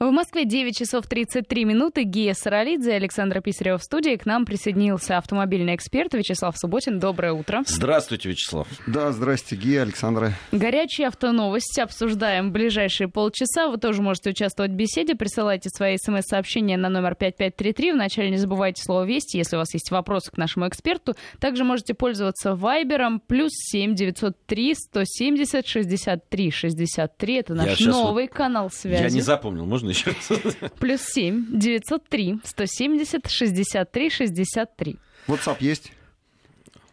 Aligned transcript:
В 0.00 0.12
Москве 0.12 0.44
9 0.44 0.78
часов 0.78 1.08
33 1.08 1.64
минуты. 1.64 2.04
Гия 2.04 2.32
Саралидзе, 2.32 2.92
Александра 2.92 3.40
Писарева 3.40 3.78
в 3.78 3.82
студии. 3.82 4.14
К 4.14 4.26
нам 4.26 4.44
присоединился 4.44 5.18
автомобильный 5.18 5.74
эксперт 5.74 6.14
Вячеслав 6.14 6.56
Субботин. 6.56 7.00
Доброе 7.00 7.32
утро. 7.32 7.64
Здравствуйте, 7.66 8.28
Вячеслав. 8.28 8.68
Да, 8.86 9.10
здрасте, 9.10 9.56
Гия, 9.56 9.82
Александра. 9.82 10.34
Горячие 10.52 11.08
автоновости. 11.08 11.80
Обсуждаем 11.80 12.50
в 12.50 12.52
ближайшие 12.52 13.08
полчаса. 13.08 13.66
Вы 13.66 13.78
тоже 13.78 14.00
можете 14.00 14.30
участвовать 14.30 14.70
в 14.70 14.76
беседе. 14.76 15.16
Присылайте 15.16 15.68
свои 15.68 15.96
смс-сообщения 15.96 16.76
на 16.76 16.88
номер 16.88 17.16
5533. 17.16 17.90
Вначале 17.90 18.30
не 18.30 18.36
забывайте 18.36 18.80
слово 18.84 19.02
«Вести», 19.02 19.36
если 19.36 19.56
у 19.56 19.58
вас 19.58 19.74
есть 19.74 19.90
вопросы 19.90 20.30
к 20.30 20.36
нашему 20.36 20.68
эксперту. 20.68 21.16
Также 21.40 21.64
можете 21.64 21.94
пользоваться 21.94 22.54
Вайбером. 22.54 23.18
Плюс 23.18 23.50
7 23.52 23.96
903 23.96 24.76
170 24.76 25.66
63 25.66 26.50
63. 26.52 27.34
Это 27.34 27.54
наш 27.54 27.80
новый 27.80 28.28
вот... 28.28 28.32
канал 28.32 28.70
связи. 28.70 29.02
Я 29.02 29.10
не 29.10 29.22
запомнил. 29.22 29.66
Можно 29.66 29.87
можно 29.88 29.90
еще 29.90 30.10
раз? 30.10 30.56
Плюс 30.78 31.00
семь 31.02 31.46
девятьсот 31.50 32.08
три 32.08 32.38
сто 32.44 32.64
семьдесят 32.66 33.28
шестьдесят 33.28 33.90
три 33.90 34.10
шестьдесят 34.10 34.76
три. 34.76 34.96
WhatsApp 35.26 35.56
есть? 35.60 35.92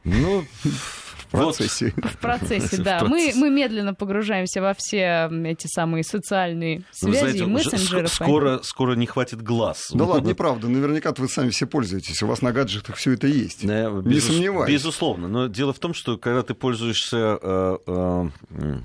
Ну, 0.03 0.45
в 0.63 1.27
процессе. 1.31 1.93
В 1.97 2.17
процессе, 2.20 2.77
да. 2.77 3.03
Мы, 3.03 3.31
мы 3.35 3.49
медленно 3.49 3.95
погружаемся 3.95 4.61
во 4.61 4.75
все 4.75 5.29
эти 5.45 5.65
самые 5.67 6.03
социальные 6.03 6.84
связи, 6.91 7.11
вы 7.11 7.20
знаете, 7.20 7.45
мессенджеры. 7.45 8.07
Скоро, 8.07 8.59
скоро 8.61 8.95
не 8.95 9.07
хватит 9.07 9.41
глаз. 9.41 9.89
Да 9.93 10.05
ладно, 10.05 10.29
неправда. 10.29 10.67
Наверняка 10.67 11.13
вы 11.17 11.27
сами 11.27 11.49
все 11.49 11.65
пользуетесь. 11.65 12.21
У 12.21 12.27
вас 12.27 12.41
на 12.41 12.51
гаджетах 12.51 12.98
все 12.98 13.13
это 13.13 13.25
есть. 13.27 13.65
Да, 13.65 13.89
не 13.89 14.01
безус... 14.01 14.31
сомневаюсь. 14.31 14.71
Безусловно. 14.71 15.27
Но 15.27 15.48
дело 15.48 15.73
в 15.73 15.79
том, 15.79 15.93
что 15.93 16.17
когда 16.17 16.43
ты 16.43 16.53
пользуешься 16.53 17.39
э, 17.41 17.77
Э, 17.87 18.79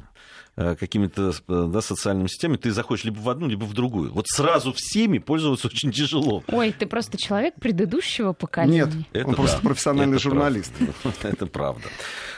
какими-то 0.57 1.33
э, 1.49 1.69
да, 1.73 1.81
социальными 1.81 2.27
сетями, 2.27 2.57
ты 2.57 2.71
заходишь 2.71 3.05
либо 3.05 3.19
в 3.19 3.29
одну, 3.29 3.49
либо 3.49 3.65
в 3.65 3.73
другую. 3.73 4.13
Вот 4.13 4.27
сразу 4.29 4.73
всеми 4.75 5.19
пользоваться 5.19 5.69
очень 5.69 5.93
тяжело. 5.93 6.43
Ой, 6.49 6.75
ты 6.77 6.87
просто 6.87 7.17
человек 7.17 7.55
предыдущего 7.55 8.33
поколения. 8.33 8.85
Нет, 8.85 9.07
это 9.13 9.27
он 9.27 9.33
да, 9.33 9.37
просто 9.37 9.61
профессиональный 9.61 10.16
это 10.16 10.23
журналист. 10.23 10.73
Правда. 10.74 11.29
Это 11.30 11.47
правда. 11.47 11.85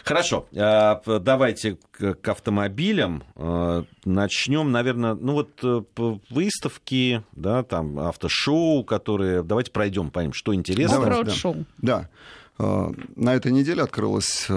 Хорошо, 0.04 0.46
э, 0.52 1.18
давайте 1.20 1.78
к 1.92 2.28
автомобилям. 2.28 3.22
Начнем, 4.04 4.72
наверное, 4.72 5.14
ну 5.14 5.32
вот 5.32 5.86
выставки, 6.30 7.22
да, 7.32 7.62
там 7.62 7.98
автошоу, 7.98 8.84
которые... 8.84 9.42
Давайте 9.42 9.70
пройдем, 9.70 10.10
поймем, 10.10 10.32
что 10.32 10.54
интересно. 10.54 10.98
Оффроуд-шоу. 10.98 11.64
Да. 11.78 12.08
На 12.58 13.34
этой 13.34 13.52
неделе 13.52 13.82
открылась 13.82 14.48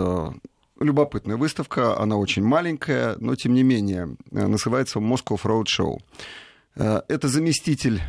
любопытная 0.80 1.38
выставка, 1.38 2.00
она 2.00 2.18
очень 2.18 2.44
маленькая, 2.44 3.16
но 3.20 3.36
тем 3.36 3.54
не 3.54 3.64
менее 3.64 4.16
э, 4.32 4.48
называется 4.48 5.00
Moscow 5.00 5.40
Road 5.42 5.66
Show. 5.66 6.00
Э, 6.76 7.02
это 7.08 7.28
заместитель 7.28 8.02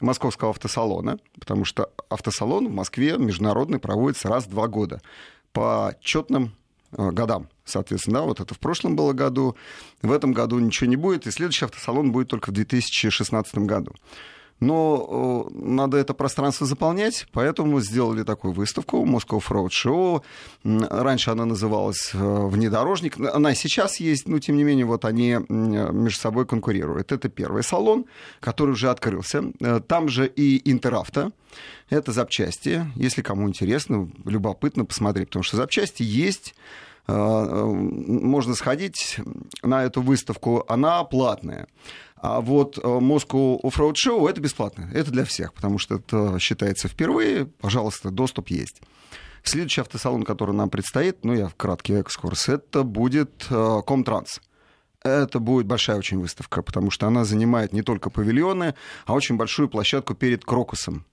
московского 0.00 0.50
автосалона, 0.50 1.18
потому 1.38 1.64
что 1.64 1.90
автосалон 2.08 2.68
в 2.68 2.72
Москве 2.72 3.16
международный 3.18 3.78
проводится 3.78 4.28
раз 4.28 4.46
в 4.46 4.50
два 4.50 4.68
года 4.68 5.00
по 5.52 5.94
четным 6.00 6.54
э, 6.92 7.10
годам. 7.10 7.48
Соответственно, 7.64 8.20
да, 8.20 8.24
вот 8.24 8.40
это 8.40 8.54
в 8.54 8.58
прошлом 8.58 8.96
было 8.96 9.12
году, 9.12 9.56
в 10.02 10.10
этом 10.10 10.32
году 10.32 10.58
ничего 10.58 10.88
не 10.88 10.96
будет, 10.96 11.26
и 11.26 11.30
следующий 11.30 11.64
автосалон 11.64 12.12
будет 12.12 12.28
только 12.28 12.50
в 12.50 12.54
2016 12.54 13.58
году 13.58 13.94
но 14.60 15.48
э, 15.50 15.54
надо 15.54 15.96
это 15.96 16.14
пространство 16.14 16.66
заполнять, 16.66 17.26
поэтому 17.32 17.80
сделали 17.80 18.22
такую 18.22 18.54
выставку 18.54 19.04
Moscow 19.04 19.42
Road 19.48 19.70
Show. 19.70 20.22
Раньше 20.64 21.30
она 21.30 21.44
называлась 21.44 22.10
э, 22.14 22.18
«Внедорожник». 22.18 23.18
Она 23.18 23.54
сейчас 23.54 23.98
есть, 24.00 24.28
но 24.28 24.38
тем 24.38 24.56
не 24.56 24.64
менее 24.64 24.86
вот 24.86 25.04
они 25.04 25.38
между 25.48 26.20
собой 26.20 26.46
конкурируют. 26.46 27.12
Это 27.12 27.28
первый 27.28 27.62
салон, 27.62 28.06
который 28.40 28.70
уже 28.70 28.90
открылся. 28.90 29.44
Э, 29.60 29.80
там 29.86 30.08
же 30.08 30.26
и 30.26 30.70
Интеравто. 30.70 31.32
Это 31.90 32.12
запчасти. 32.12 32.86
Если 32.96 33.20
кому 33.20 33.48
интересно, 33.48 34.10
любопытно 34.24 34.84
посмотреть, 34.84 35.28
потому 35.28 35.42
что 35.42 35.56
запчасти 35.56 36.02
есть 36.02 36.54
можно 37.06 38.54
сходить 38.54 39.18
на 39.62 39.84
эту 39.84 40.02
выставку, 40.02 40.64
она 40.68 41.02
платная. 41.04 41.66
А 42.16 42.40
вот 42.40 42.78
э, 42.78 42.80
Moscow 42.82 43.60
Offroad 43.62 43.94
Show 43.94 44.30
это 44.30 44.40
бесплатно. 44.40 44.88
Это 44.94 45.10
для 45.10 45.24
всех, 45.24 45.52
потому 45.52 45.78
что 45.78 45.96
это 45.96 46.38
считается 46.38 46.86
впервые. 46.86 47.46
Пожалуйста, 47.46 48.12
доступ 48.12 48.48
есть. 48.48 48.80
Следующий 49.42 49.80
автосалон, 49.80 50.22
который 50.22 50.54
нам 50.54 50.70
предстоит, 50.70 51.24
ну, 51.24 51.34
я 51.34 51.48
в 51.48 51.56
краткий 51.56 51.94
экскурс, 51.94 52.48
это 52.48 52.84
будет 52.84 53.48
Комтранс. 53.48 54.40
Это 55.02 55.40
будет 55.40 55.66
большая 55.66 55.96
очень 55.96 56.20
выставка, 56.20 56.62
потому 56.62 56.92
что 56.92 57.08
она 57.08 57.24
занимает 57.24 57.72
не 57.72 57.82
только 57.82 58.08
павильоны, 58.08 58.76
а 59.04 59.14
очень 59.14 59.36
большую 59.36 59.68
площадку 59.68 60.14
перед 60.14 60.44
Крокусом 60.44 61.04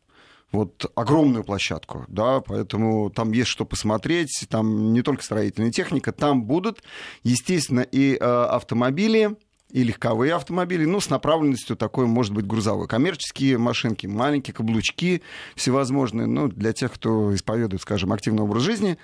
вот 0.51 0.91
огромную 0.95 1.43
площадку, 1.43 2.05
да, 2.07 2.41
поэтому 2.41 3.09
там 3.09 3.31
есть 3.31 3.49
что 3.49 3.65
посмотреть, 3.65 4.47
там 4.49 4.93
не 4.93 5.01
только 5.01 5.23
строительная 5.23 5.71
техника, 5.71 6.11
там 6.11 6.43
будут, 6.43 6.81
естественно, 7.23 7.81
и 7.81 8.15
э, 8.15 8.17
автомобили, 8.19 9.35
и 9.71 9.83
легковые 9.83 10.33
автомобили, 10.33 10.85
ну, 10.85 10.99
с 10.99 11.09
направленностью 11.09 11.75
такой, 11.75 12.07
может 12.07 12.33
быть, 12.33 12.47
грузовой. 12.47 12.87
Коммерческие 12.87 13.59
машинки, 13.59 14.07
маленькие 14.07 14.53
каблучки 14.53 15.21
всевозможные, 15.55 16.25
ну, 16.25 16.47
для 16.47 16.73
тех, 16.73 16.91
кто 16.93 17.35
исповедует, 17.35 17.83
скажем, 17.83 18.11
активный 18.11 18.41
образ 18.41 18.63
жизни, 18.63 18.97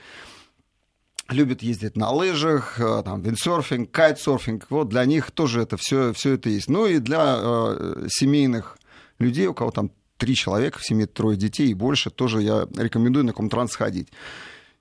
любят 1.29 1.61
ездить 1.61 1.95
на 1.95 2.09
лыжах, 2.09 2.79
э, 2.79 3.03
там, 3.03 3.21
виндсерфинг, 3.21 3.91
кайтсерфинг, 3.91 4.65
вот 4.69 4.89
для 4.89 5.05
них 5.05 5.29
тоже 5.29 5.61
это 5.61 5.77
все, 5.77 6.13
все 6.13 6.33
это 6.33 6.49
есть. 6.49 6.69
Ну 6.69 6.87
и 6.87 6.97
для 6.97 7.37
э, 7.37 8.07
семейных 8.09 8.79
людей, 9.19 9.45
у 9.45 9.53
кого 9.53 9.69
там 9.69 9.91
три 10.17 10.35
человека 10.35 10.79
в 10.79 10.85
семье, 10.85 11.07
трое 11.07 11.37
детей 11.37 11.69
и 11.69 11.73
больше, 11.73 12.09
тоже 12.09 12.41
я 12.41 12.67
рекомендую 12.75 13.25
на 13.25 13.33
Комтранс 13.33 13.71
сходить. 13.71 14.09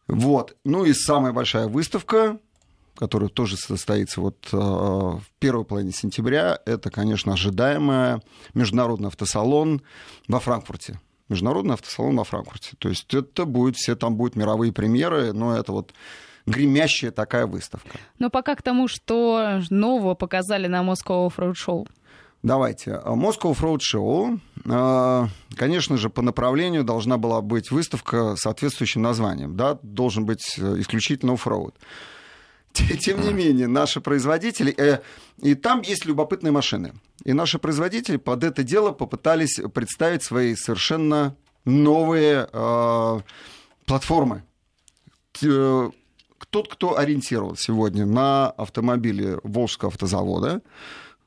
Вот. 0.06 0.56
Ну 0.64 0.84
и 0.84 0.92
самая 0.92 1.32
большая 1.32 1.66
выставка, 1.66 2.38
который 2.96 3.28
тоже 3.28 3.56
состоится 3.56 4.20
вот 4.20 4.48
э, 4.52 4.56
в 4.56 5.24
первой 5.38 5.64
половине 5.64 5.92
сентября, 5.92 6.58
это, 6.66 6.90
конечно, 6.90 7.32
ожидаемый 7.32 8.20
международный 8.54 9.08
автосалон 9.08 9.82
во 10.28 10.40
Франкфурте. 10.40 11.00
Международный 11.28 11.74
автосалон 11.74 12.16
во 12.16 12.24
Франкфурте. 12.24 12.76
То 12.78 12.88
есть 12.88 13.12
это 13.14 13.46
будет, 13.46 13.76
все 13.76 13.96
там 13.96 14.16
будут 14.16 14.36
мировые 14.36 14.72
премьеры, 14.72 15.32
но 15.32 15.56
это 15.56 15.72
вот 15.72 15.94
гремящая 16.46 17.10
такая 17.10 17.46
выставка. 17.46 17.98
Но 18.18 18.30
пока 18.30 18.54
к 18.54 18.62
тому, 18.62 18.88
что 18.88 19.60
нового 19.70 20.14
показали 20.14 20.66
на 20.66 20.82
Moscow 20.82 21.26
Offroad 21.28 21.54
Show. 21.54 21.88
Давайте. 22.44 23.00
Moscow 23.06 23.56
Offroad 23.56 23.78
Show, 23.78 24.38
э, 24.66 25.28
конечно 25.56 25.96
же, 25.96 26.10
по 26.10 26.20
направлению 26.20 26.84
должна 26.84 27.16
была 27.16 27.40
быть 27.40 27.70
выставка 27.70 28.36
с 28.36 28.40
соответствующим 28.40 29.00
названием. 29.00 29.56
Да? 29.56 29.78
Должен 29.82 30.26
быть 30.26 30.58
э, 30.58 30.76
исключительно 30.78 31.32
оффроуд. 31.32 31.74
Тем 32.74 33.22
не 33.22 33.32
менее, 33.32 33.66
наши 33.66 34.02
производители... 34.02 34.74
Э, 34.76 35.00
и 35.40 35.54
там 35.54 35.80
есть 35.80 36.04
любопытные 36.04 36.52
машины. 36.52 36.92
И 37.24 37.32
наши 37.32 37.58
производители 37.58 38.18
под 38.18 38.44
это 38.44 38.62
дело 38.62 38.92
попытались 38.92 39.58
представить 39.72 40.22
свои 40.22 40.54
совершенно 40.54 41.34
новые 41.64 42.46
э, 42.52 43.20
платформы. 43.86 44.44
Э, 45.42 45.90
тот, 46.50 46.68
кто 46.68 46.98
ориентирован 46.98 47.56
сегодня 47.56 48.04
на 48.04 48.50
автомобили 48.50 49.38
Волжского 49.44 49.90
автозавода, 49.90 50.60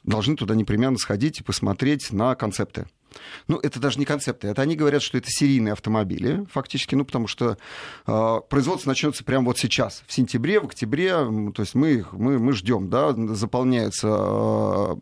должны 0.08 0.36
туда 0.36 0.56
непременно 0.56 0.98
сходить 0.98 1.42
и 1.42 1.44
посмотреть 1.44 2.12
на 2.12 2.34
концепты. 2.34 2.88
Ну, 3.48 3.58
это 3.58 3.80
даже 3.80 4.00
не 4.00 4.06
концепты. 4.06 4.48
Это 4.48 4.62
они 4.62 4.76
говорят, 4.76 5.02
что 5.02 5.18
это 5.18 5.28
серийные 5.30 5.74
автомобили, 5.74 6.46
фактически, 6.52 6.96
ну, 6.96 7.06
потому 7.06 7.28
что 7.28 7.58
э, 8.06 8.42
производство 8.50 8.90
начнется 8.90 9.24
прямо 9.24 9.46
вот 9.48 9.58
сейчас, 9.58 10.04
в 10.08 10.14
сентябре, 10.14 10.60
в 10.60 10.66
октябре. 10.66 11.12
То 11.54 11.62
есть 11.62 11.76
мы, 11.76 12.06
мы, 12.12 12.40
мы 12.40 12.54
ждем, 12.54 12.90
да, 12.90 13.14
заполняются 13.36 14.08
э, 14.10 14.96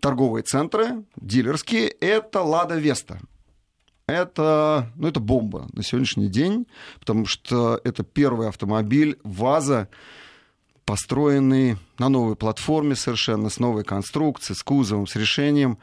торговые 0.00 0.42
центры, 0.42 1.04
дилерские. 1.16 1.88
Это 1.88 2.42
Лада 2.42 2.76
Веста. 2.76 3.20
Это, 4.06 4.90
ну, 4.96 5.08
это 5.08 5.20
бомба 5.20 5.68
на 5.72 5.82
сегодняшний 5.82 6.28
день, 6.28 6.66
потому 6.98 7.24
что 7.24 7.80
это 7.84 8.02
первый 8.02 8.48
автомобиль 8.48 9.18
ВАЗа, 9.22 9.88
построенный 10.84 11.76
на 11.98 12.08
новой 12.08 12.36
платформе 12.36 12.94
совершенно, 12.96 13.48
с 13.48 13.58
новой 13.58 13.84
конструкцией, 13.84 14.56
с 14.56 14.62
кузовом, 14.62 15.06
с 15.06 15.16
решением. 15.16 15.78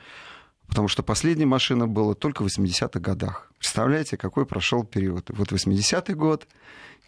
Потому 0.67 0.87
что 0.87 1.01
последняя 1.01 1.47
машина 1.47 1.87
была 1.87 2.13
только 2.13 2.43
в 2.43 2.47
80-х 2.47 2.99
годах. 2.99 3.51
Представляете, 3.57 4.17
какой 4.17 4.45
прошел 4.45 4.83
период? 4.83 5.29
Вот 5.29 5.51
80-й 5.51 6.13
год 6.13 6.47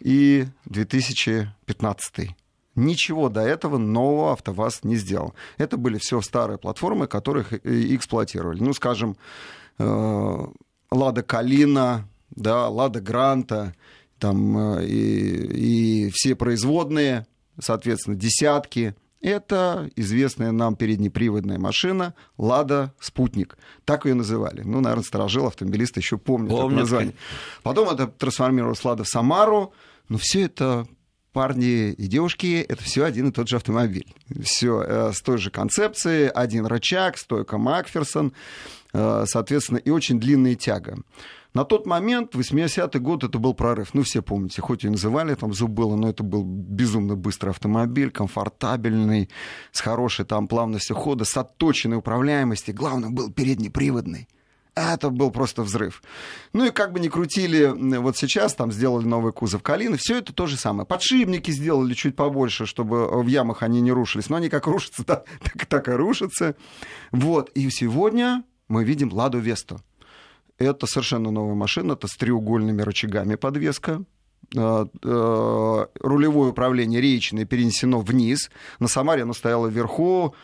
и 0.00 0.46
2015 0.64 2.36
Ничего 2.74 3.28
до 3.28 3.42
этого 3.42 3.76
нового 3.76 4.32
АвтоВАЗ 4.32 4.80
не 4.84 4.96
сделал. 4.96 5.34
Это 5.58 5.76
были 5.76 5.98
все 5.98 6.22
старые 6.22 6.56
платформы, 6.56 7.06
которых 7.06 7.52
эксплуатировали. 7.52 8.60
Ну, 8.60 8.72
скажем, 8.72 9.16
э, 9.78 10.38
Лада 10.90 11.22
Калина, 11.22 12.08
да, 12.30 12.68
Лада 12.68 13.02
Гранта, 13.02 13.74
там, 14.18 14.78
э, 14.78 14.86
и, 14.86 16.06
и 16.06 16.10
все 16.14 16.34
производные, 16.34 17.26
соответственно, 17.58 18.16
десятки, 18.16 18.94
Это 19.22 19.88
известная 19.94 20.50
нам 20.50 20.74
переднеприводная 20.74 21.56
машина 21.56 22.14
«Лада 22.38 22.92
Спутник». 22.98 23.56
Так 23.84 24.04
ее 24.04 24.14
называли. 24.14 24.62
Ну, 24.62 24.80
наверное, 24.80 25.04
сторожил 25.04 25.46
автомобилисты 25.46 26.00
еще 26.00 26.18
помнят, 26.18 26.50
помнят 26.50 26.72
это 26.72 26.80
название. 26.80 27.14
Потом 27.62 27.88
это 27.88 28.08
трансформировалось 28.08 28.84
«Лада 28.84 29.04
Самару». 29.04 29.72
Но 30.08 30.18
все 30.18 30.42
это 30.42 30.88
парни 31.32 31.92
и 31.92 32.06
девушки, 32.08 32.66
это 32.68 32.82
все 32.82 33.04
один 33.04 33.28
и 33.28 33.32
тот 33.32 33.48
же 33.48 33.56
автомобиль. 33.56 34.12
Все 34.42 34.82
э, 34.82 35.12
с 35.12 35.22
той 35.22 35.38
же 35.38 35.50
концепцией, 35.50 36.28
один 36.28 36.66
рычаг, 36.66 37.16
стойка 37.16 37.58
Макферсон, 37.58 38.32
э, 38.92 39.24
соответственно, 39.26 39.78
и 39.78 39.90
очень 39.90 40.18
длинная 40.18 40.56
тяга. 40.56 40.98
На 41.54 41.64
тот 41.64 41.86
момент, 41.86 42.34
80-й 42.34 42.98
год, 42.98 43.24
это 43.24 43.38
был 43.38 43.52
прорыв. 43.52 43.92
Ну, 43.92 44.02
все 44.02 44.22
помните, 44.22 44.62
хоть 44.62 44.84
и 44.84 44.88
называли 44.88 45.34
там 45.34 45.52
зуб 45.52 45.70
было, 45.70 45.96
но 45.96 46.08
это 46.08 46.22
был 46.22 46.44
безумно 46.44 47.14
быстрый 47.14 47.50
автомобиль, 47.50 48.10
комфортабельный, 48.10 49.28
с 49.70 49.80
хорошей 49.80 50.24
там 50.24 50.48
плавностью 50.48 50.96
хода, 50.96 51.24
с 51.24 51.36
отточенной 51.36 51.98
управляемостью. 51.98 52.74
Главное, 52.74 53.10
был 53.10 53.30
переднеприводный. 53.30 54.28
Это 54.74 55.10
был 55.10 55.30
просто 55.30 55.62
взрыв. 55.62 56.02
Ну 56.54 56.64
и 56.64 56.70
как 56.70 56.92
бы 56.92 57.00
не 57.00 57.10
крутили, 57.10 57.66
вот 57.98 58.16
сейчас 58.16 58.54
там 58.54 58.72
сделали 58.72 59.04
новый 59.04 59.34
кузов 59.34 59.62
Калины, 59.62 59.98
все 59.98 60.16
это 60.16 60.32
то 60.32 60.46
же 60.46 60.56
самое. 60.56 60.86
Подшипники 60.86 61.50
сделали 61.50 61.92
чуть 61.92 62.16
побольше, 62.16 62.64
чтобы 62.64 63.22
в 63.22 63.26
ямах 63.26 63.62
они 63.62 63.82
не 63.82 63.92
рушились, 63.92 64.30
но 64.30 64.36
они 64.36 64.48
как 64.48 64.66
рушатся, 64.66 65.04
так, 65.04 65.26
так, 65.42 65.66
так 65.66 65.88
и 65.88 65.90
рушатся. 65.90 66.56
Вот, 67.10 67.50
и 67.50 67.68
сегодня 67.68 68.44
мы 68.68 68.84
видим 68.84 69.12
Ладу 69.12 69.38
Весту. 69.38 69.82
Это 70.62 70.86
совершенно 70.86 71.30
новая 71.30 71.54
машина, 71.54 71.92
это 71.92 72.06
с 72.06 72.16
треугольными 72.16 72.82
рычагами 72.82 73.34
подвеска, 73.34 74.02
э, 74.54 74.86
э, 75.02 75.86
рулевое 76.00 76.50
управление 76.50 77.00
речное 77.00 77.44
перенесено 77.44 78.00
вниз. 78.00 78.50
На 78.78 78.88
Самаре 78.88 79.22
оно 79.22 79.32
стояло 79.32 79.66
вверху. 79.66 80.34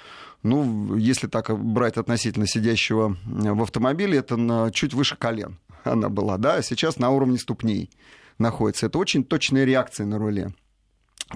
Ну, 0.45 0.97
если 0.97 1.27
так 1.27 1.51
брать 1.59 1.97
относительно 1.97 2.47
сидящего 2.47 3.17
в 3.25 3.63
автомобиле, 3.63 4.19
это 4.19 4.37
на 4.37 4.71
чуть 4.71 4.95
выше 4.95 5.17
колен 5.17 5.59
она 5.85 6.09
была, 6.09 6.39
да, 6.39 6.57
а 6.57 6.63
сейчас 6.63 6.99
на 6.99 7.11
уровне 7.11 7.39
ступней 7.39 7.91
находится. 8.39 8.87
Это 8.87 8.99
очень 8.99 9.25
точная 9.25 9.65
реакция 9.65 10.07
на 10.07 10.19
руле. 10.19 10.53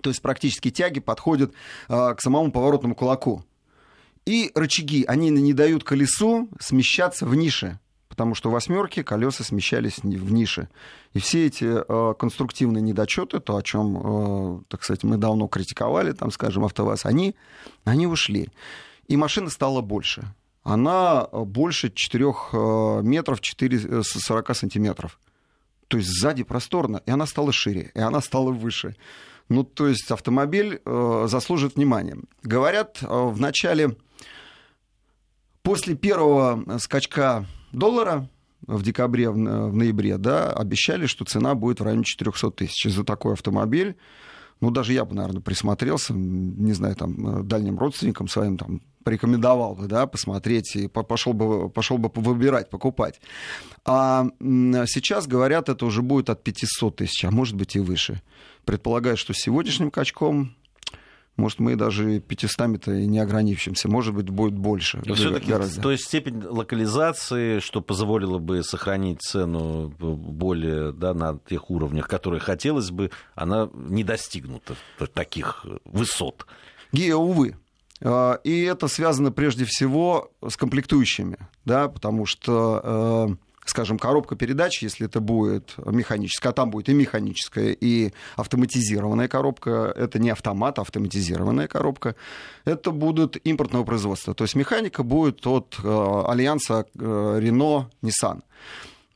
То 0.02 0.10
есть 0.10 0.22
практически 0.22 0.70
тяги 0.70 1.00
подходят 1.00 1.52
э, 1.88 2.14
к 2.14 2.20
самому 2.20 2.50
поворотному 2.50 2.94
кулаку. 2.94 3.44
И 4.24 4.50
рычаги, 4.54 5.04
они 5.06 5.30
не 5.30 5.52
дают 5.52 5.84
колесу 5.84 6.48
смещаться 6.60 7.26
в 7.26 7.34
нише 7.34 7.78
потому 8.12 8.34
что 8.34 8.50
восьмерки 8.50 9.02
колеса 9.02 9.42
смещались 9.42 10.00
в 10.02 10.32
нише. 10.32 10.68
И 11.14 11.18
все 11.18 11.46
эти 11.46 11.64
э, 11.64 12.14
конструктивные 12.14 12.82
недочеты, 12.82 13.40
то, 13.40 13.56
о 13.56 13.62
чем, 13.62 14.58
э, 14.58 14.60
так 14.68 14.84
сказать, 14.84 15.02
мы 15.02 15.16
давно 15.16 15.48
критиковали, 15.48 16.12
там, 16.12 16.30
скажем, 16.30 16.62
АвтоВАЗ, 16.66 17.06
они, 17.06 17.34
они 17.84 18.06
ушли. 18.06 18.50
И 19.08 19.16
машина 19.16 19.48
стала 19.48 19.80
больше. 19.80 20.34
Она 20.62 21.26
больше 21.32 21.90
4 21.90 22.24
э, 22.52 23.00
метров 23.02 23.40
4, 23.40 24.02
40 24.02 24.50
э, 24.50 24.54
сантиметров. 24.54 25.18
То 25.88 25.96
есть 25.96 26.10
сзади 26.10 26.42
просторно, 26.42 27.00
и 27.06 27.10
она 27.10 27.24
стала 27.24 27.50
шире, 27.50 27.92
и 27.94 28.00
она 28.00 28.20
стала 28.20 28.50
выше. 28.50 28.94
Ну, 29.48 29.64
то 29.64 29.86
есть 29.86 30.10
автомобиль 30.10 30.82
э, 30.84 31.24
заслуживает 31.28 31.76
внимания. 31.76 32.18
Говорят, 32.42 32.98
э, 33.00 33.06
в 33.06 33.40
начале, 33.40 33.96
после 35.62 35.94
первого 35.94 36.78
скачка 36.78 37.46
доллара 37.72 38.28
в 38.66 38.82
декабре, 38.82 39.30
в 39.30 39.36
ноябре, 39.36 40.18
да, 40.18 40.52
обещали, 40.52 41.06
что 41.06 41.24
цена 41.24 41.54
будет 41.54 41.80
в 41.80 41.84
районе 41.84 42.04
400 42.04 42.50
тысяч 42.52 42.92
за 42.92 43.04
такой 43.04 43.32
автомобиль. 43.32 43.96
Ну, 44.60 44.70
даже 44.70 44.92
я 44.92 45.04
бы, 45.04 45.14
наверное, 45.16 45.40
присмотрелся, 45.42 46.14
не 46.14 46.72
знаю, 46.72 46.94
там, 46.94 47.40
э, 47.40 47.42
дальним 47.42 47.80
родственникам 47.80 48.28
своим, 48.28 48.56
там, 48.56 48.80
порекомендовал 49.02 49.74
бы, 49.74 49.88
да, 49.88 50.06
посмотреть 50.06 50.76
и 50.76 50.86
пошел 50.86 51.32
бы, 51.32 51.68
пошел 51.68 51.98
бы 51.98 52.08
выбирать, 52.14 52.70
покупать. 52.70 53.20
А 53.84 54.26
сейчас, 54.38 55.26
говорят, 55.26 55.68
это 55.68 55.84
уже 55.84 56.02
будет 56.02 56.30
от 56.30 56.44
500 56.44 56.94
тысяч, 56.94 57.24
а 57.24 57.32
может 57.32 57.56
быть 57.56 57.74
и 57.74 57.80
выше. 57.80 58.22
Предполагаю, 58.64 59.16
что 59.16 59.32
с 59.32 59.38
сегодняшним 59.38 59.90
качком 59.90 60.54
может, 61.36 61.60
мы 61.60 61.76
даже 61.76 62.18
500-то 62.18 62.92
и 62.92 63.06
не 63.06 63.18
ограничимся. 63.18 63.88
Может 63.88 64.14
быть, 64.14 64.28
будет 64.28 64.54
больше. 64.54 65.02
Все-таки, 65.14 65.52
то 65.80 65.90
есть 65.90 66.04
степень 66.04 66.42
локализации, 66.44 67.58
что 67.60 67.80
позволило 67.80 68.38
бы 68.38 68.62
сохранить 68.62 69.22
цену 69.22 69.88
более 69.88 70.92
да, 70.92 71.14
на 71.14 71.38
тех 71.48 71.70
уровнях, 71.70 72.08
которые 72.08 72.40
хотелось 72.40 72.90
бы, 72.90 73.10
она 73.34 73.70
не 73.72 74.04
достигнута 74.04 74.74
таких 75.14 75.64
высот. 75.84 76.46
Гия, 76.92 77.16
увы. 77.16 77.56
А, 78.02 78.34
и 78.44 78.62
это 78.62 78.88
связано 78.88 79.32
прежде 79.32 79.64
всего 79.64 80.30
с 80.46 80.56
комплектующими, 80.56 81.38
да, 81.64 81.88
потому 81.88 82.26
что 82.26 82.80
э, 83.30 83.36
скажем, 83.64 83.98
коробка 83.98 84.36
передач, 84.36 84.82
если 84.82 85.06
это 85.06 85.20
будет 85.20 85.74
механическая, 85.78 86.50
а 86.50 86.52
там 86.52 86.70
будет 86.70 86.88
и 86.88 86.94
механическая, 86.94 87.76
и 87.78 88.12
автоматизированная 88.36 89.28
коробка, 89.28 89.92
это 89.96 90.18
не 90.18 90.30
автомат, 90.30 90.78
а 90.78 90.82
автоматизированная 90.82 91.68
коробка, 91.68 92.14
это 92.64 92.90
будут 92.90 93.36
импортного 93.44 93.84
производства. 93.84 94.34
То 94.34 94.44
есть 94.44 94.54
механика 94.54 95.02
будет 95.02 95.46
от 95.46 95.78
э, 95.82 96.22
альянса 96.26 96.86
э, 96.94 97.40
Renault, 97.42 97.86
Nissan. 98.02 98.42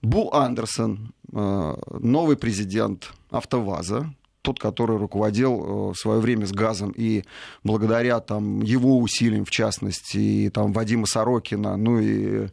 Бу 0.02 0.30
Андерсон, 0.32 1.12
э, 1.32 1.74
новый 2.00 2.36
президент 2.36 3.12
АвтоВАЗа, 3.30 4.14
тот, 4.42 4.60
который 4.60 4.96
руководил 4.96 5.90
э, 5.90 5.92
в 5.92 5.94
свое 5.96 6.20
время 6.20 6.46
с 6.46 6.52
газом, 6.52 6.92
и 6.96 7.24
благодаря 7.64 8.20
там, 8.20 8.62
его 8.62 8.98
усилиям, 8.98 9.44
в 9.44 9.50
частности, 9.50 10.18
и 10.18 10.50
там, 10.50 10.72
Вадима 10.72 11.06
Сорокина, 11.06 11.76
ну 11.76 11.98
и 11.98 12.48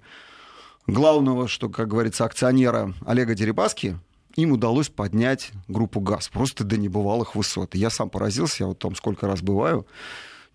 главного, 0.88 1.47
что, 1.47 1.69
как 1.69 1.88
говорится, 1.88 2.25
акционера 2.25 2.94
Олега 3.06 3.35
Дерибаски, 3.35 4.00
им 4.35 4.51
удалось 4.51 4.89
поднять 4.89 5.51
группу 5.68 6.00
ГАЗ 6.00 6.30
просто 6.30 6.63
до 6.63 6.77
небывалых 6.77 7.35
высот. 7.35 7.75
я 7.75 7.89
сам 7.89 8.09
поразился, 8.09 8.63
я 8.63 8.68
вот 8.68 8.80
там 8.80 8.95
сколько 8.95 9.27
раз 9.27 9.41
бываю, 9.41 9.85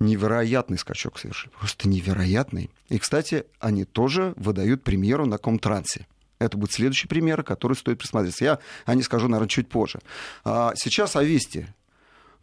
невероятный 0.01 0.79
скачок 0.79 1.19
совершили, 1.19 1.53
просто 1.59 1.89
невероятный. 1.89 2.71
И, 2.89 2.99
кстати, 2.99 3.45
они 3.61 3.85
тоже 3.85 4.35
выдают 4.37 4.85
премьеру 4.85 5.27
на 5.27 5.39
Комтрансе. 5.39 6.07
Это 6.39 6.57
будет 6.57 6.73
следующий 6.73 7.09
пример, 7.09 7.43
который 7.43 7.77
стоит 7.77 7.99
присмотреться. 7.99 8.45
Я 8.45 8.59
о 8.85 8.95
них 8.95 9.05
скажу, 9.05 9.27
наверное, 9.27 9.49
чуть 9.49 9.69
позже. 9.69 9.99
А 10.45 10.73
сейчас 10.77 11.17
о 11.17 11.25
Вести. 11.25 11.67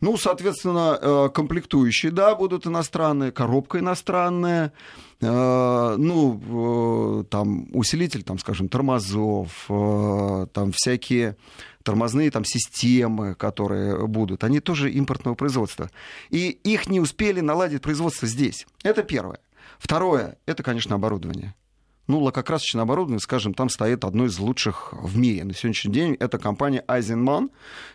Ну, 0.02 0.18
соответственно, 0.18 1.00
э, 1.02 1.30
комплектующие, 1.34 2.12
да, 2.12 2.36
будут 2.36 2.68
иностранные, 2.68 3.32
коробка 3.32 3.80
иностранная, 3.80 4.74
э, 5.22 5.96
ну, 5.98 7.22
э, 7.22 7.24
там, 7.30 7.68
усилитель, 7.74 8.24
там, 8.24 8.38
скажем, 8.38 8.68
тормозов, 8.68 9.66
там, 9.68 10.72
всякие 10.74 11.38
тормозные 11.84 12.32
там 12.32 12.44
системы, 12.44 13.36
которые 13.36 14.08
будут, 14.08 14.44
они 14.44 14.60
тоже 14.60 14.92
импортного 14.92 15.36
производства. 15.36 15.90
И 16.30 16.50
их 16.50 16.88
не 16.88 17.00
успели 17.00 17.42
наладить 17.42 17.82
производство 17.82 18.28
здесь. 18.28 18.66
Это 18.84 19.04
первое. 19.04 19.40
Второе, 19.78 20.38
это, 20.46 20.64
конечно, 20.64 20.96
оборудование 20.96 21.54
ну, 22.08 22.20
лакокрасочное 22.22 22.84
оборудование, 22.84 23.20
скажем, 23.20 23.54
там 23.54 23.70
стоит 23.70 24.06
одно 24.06 24.26
из 24.26 24.38
лучших 24.38 24.94
в 24.94 25.18
мире. 25.18 25.44
На 25.44 25.54
сегодняшний 25.54 25.92
день 25.92 26.16
это 26.20 26.38
компания 26.38 26.84
Eisenman, 26.88 27.50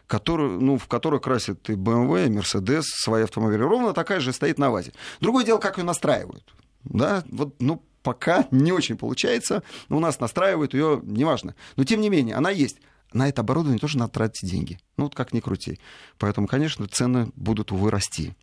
который, 0.06 0.50
ну, 0.50 0.78
в 0.78 0.86
которой 0.88 1.20
красят 1.20 1.70
и 1.70 1.74
BMW, 1.74 2.26
и 2.26 2.30
Mercedes 2.30 2.82
свои 2.84 3.24
автомобили. 3.24 3.62
Ровно 3.62 3.92
такая 3.92 4.20
же 4.20 4.32
стоит 4.32 4.58
на 4.58 4.70
ВАЗе. 4.70 4.92
Другое 5.20 5.44
дело, 5.44 5.58
как 5.58 5.78
ее 5.78 5.84
настраивают. 5.84 6.54
Да, 6.84 7.24
вот, 7.28 7.54
ну, 7.60 7.82
пока 8.02 8.46
не 8.50 8.72
очень 8.72 8.96
получается. 8.96 9.62
У 9.88 10.00
нас 10.00 10.18
настраивают 10.20 10.74
ее, 10.74 11.00
неважно. 11.02 11.54
Но, 11.76 11.84
тем 11.84 12.00
не 12.00 12.10
менее, 12.10 12.34
она 12.34 12.50
есть. 12.50 12.78
На 13.12 13.28
это 13.28 13.42
оборудование 13.42 13.80
тоже 13.80 13.98
надо 13.98 14.12
тратить 14.12 14.48
деньги. 14.48 14.78
Ну, 14.96 15.04
вот 15.04 15.14
как 15.14 15.32
ни 15.32 15.40
крути. 15.40 15.80
Поэтому, 16.18 16.46
конечно, 16.46 16.86
цены 16.86 17.30
будут, 17.34 17.72
увы, 17.72 17.90
расти 17.90 18.34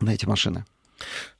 на 0.00 0.10
эти 0.10 0.26
машины. 0.26 0.64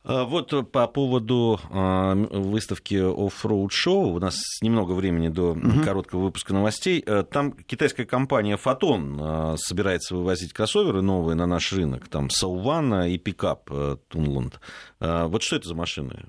А, 0.05 0.25
вот 0.25 0.71
по 0.73 0.87
поводу 0.87 1.61
а, 1.71 2.15
выставки 2.15 2.95
Off-Road 2.95 3.69
Show, 3.69 4.15
у 4.15 4.19
нас 4.19 4.37
немного 4.61 4.93
времени 4.93 5.29
до 5.29 5.53
угу. 5.53 5.83
короткого 5.85 6.25
выпуска 6.25 6.53
новостей. 6.53 7.03
Э, 7.07 7.23
там 7.23 7.53
китайская 7.53 8.05
компания 8.05 8.59
Photon 8.63 9.19
а, 9.21 9.57
собирается 9.59 10.17
вывозить 10.17 10.53
кроссоверы 10.53 11.03
новые 11.03 11.37
на 11.37 11.47
наш 11.47 11.73
рынок, 11.73 12.09
там 12.09 12.31
Саувана 12.31 13.09
и 13.09 13.19
пикап 13.19 13.71
Тунланд. 14.09 14.61
Вот 15.01 15.43
что 15.43 15.57
это 15.57 15.69
за 15.69 15.75
машины? 15.75 16.25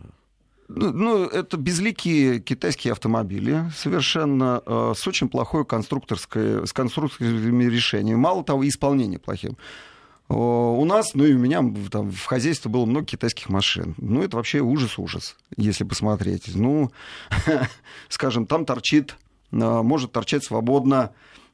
Ну, 0.67 0.91
ну, 0.91 1.25
это 1.25 1.57
безликие 1.57 2.39
китайские 2.39 2.93
автомобили, 2.93 3.65
совершенно 3.75 4.61
э, 4.65 4.93
с 4.95 5.07
очень 5.07 5.29
плохой 5.29 5.65
конструкторской, 5.65 6.65
с 6.65 6.73
конструкторскими 6.73 7.65
решениями. 7.65 8.17
Мало 8.17 8.43
того, 8.43 8.67
исполнение 8.67 9.19
плохим. 9.19 9.57
У 10.29 10.85
нас, 10.85 11.13
ну 11.13 11.25
и 11.25 11.33
у 11.33 11.37
меня 11.37 11.63
там, 11.91 12.11
в 12.11 12.25
хозяйстве 12.25 12.71
было 12.71 12.85
много 12.85 13.05
китайских 13.05 13.49
машин. 13.49 13.93
Ну, 13.97 14.23
это 14.23 14.37
вообще 14.37 14.59
ужас-ужас, 14.59 15.35
если 15.57 15.83
посмотреть. 15.83 16.55
Ну, 16.55 16.91
скажем, 18.09 18.45
там 18.45 18.65
торчит, 18.65 19.17
а, 19.51 19.83
может 19.83 20.13
торчать 20.13 20.43
свободно 20.43 21.11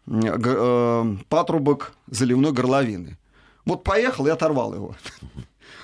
э, 0.07 1.15
патрубок 1.29 1.93
заливной 2.07 2.51
горловины. 2.51 3.17
Вот 3.65 3.83
поехал 3.83 4.27
и 4.27 4.29
оторвал 4.29 4.73
его. 4.73 4.95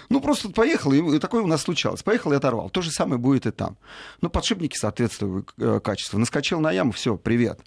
Ну, 0.08 0.22
просто 0.22 0.50
поехал, 0.50 0.94
и 0.94 1.18
такое 1.18 1.42
у 1.42 1.48
нас 1.48 1.63
случалось. 1.63 2.04
Поехал 2.04 2.32
и 2.32 2.36
оторвал. 2.36 2.70
То 2.70 2.84
же 2.84 2.92
самое 2.92 3.20
будет 3.20 3.48
и 3.48 3.51
там. 3.51 3.75
Ну, 4.22 4.30
подшипники 4.30 4.77
соответствуют 4.77 5.51
э, 5.58 5.80
качеству. 5.84 6.20
Наскочил 6.20 6.60
на 6.60 6.72
яму, 6.72 6.92
все, 6.92 7.18
привет 7.18 7.60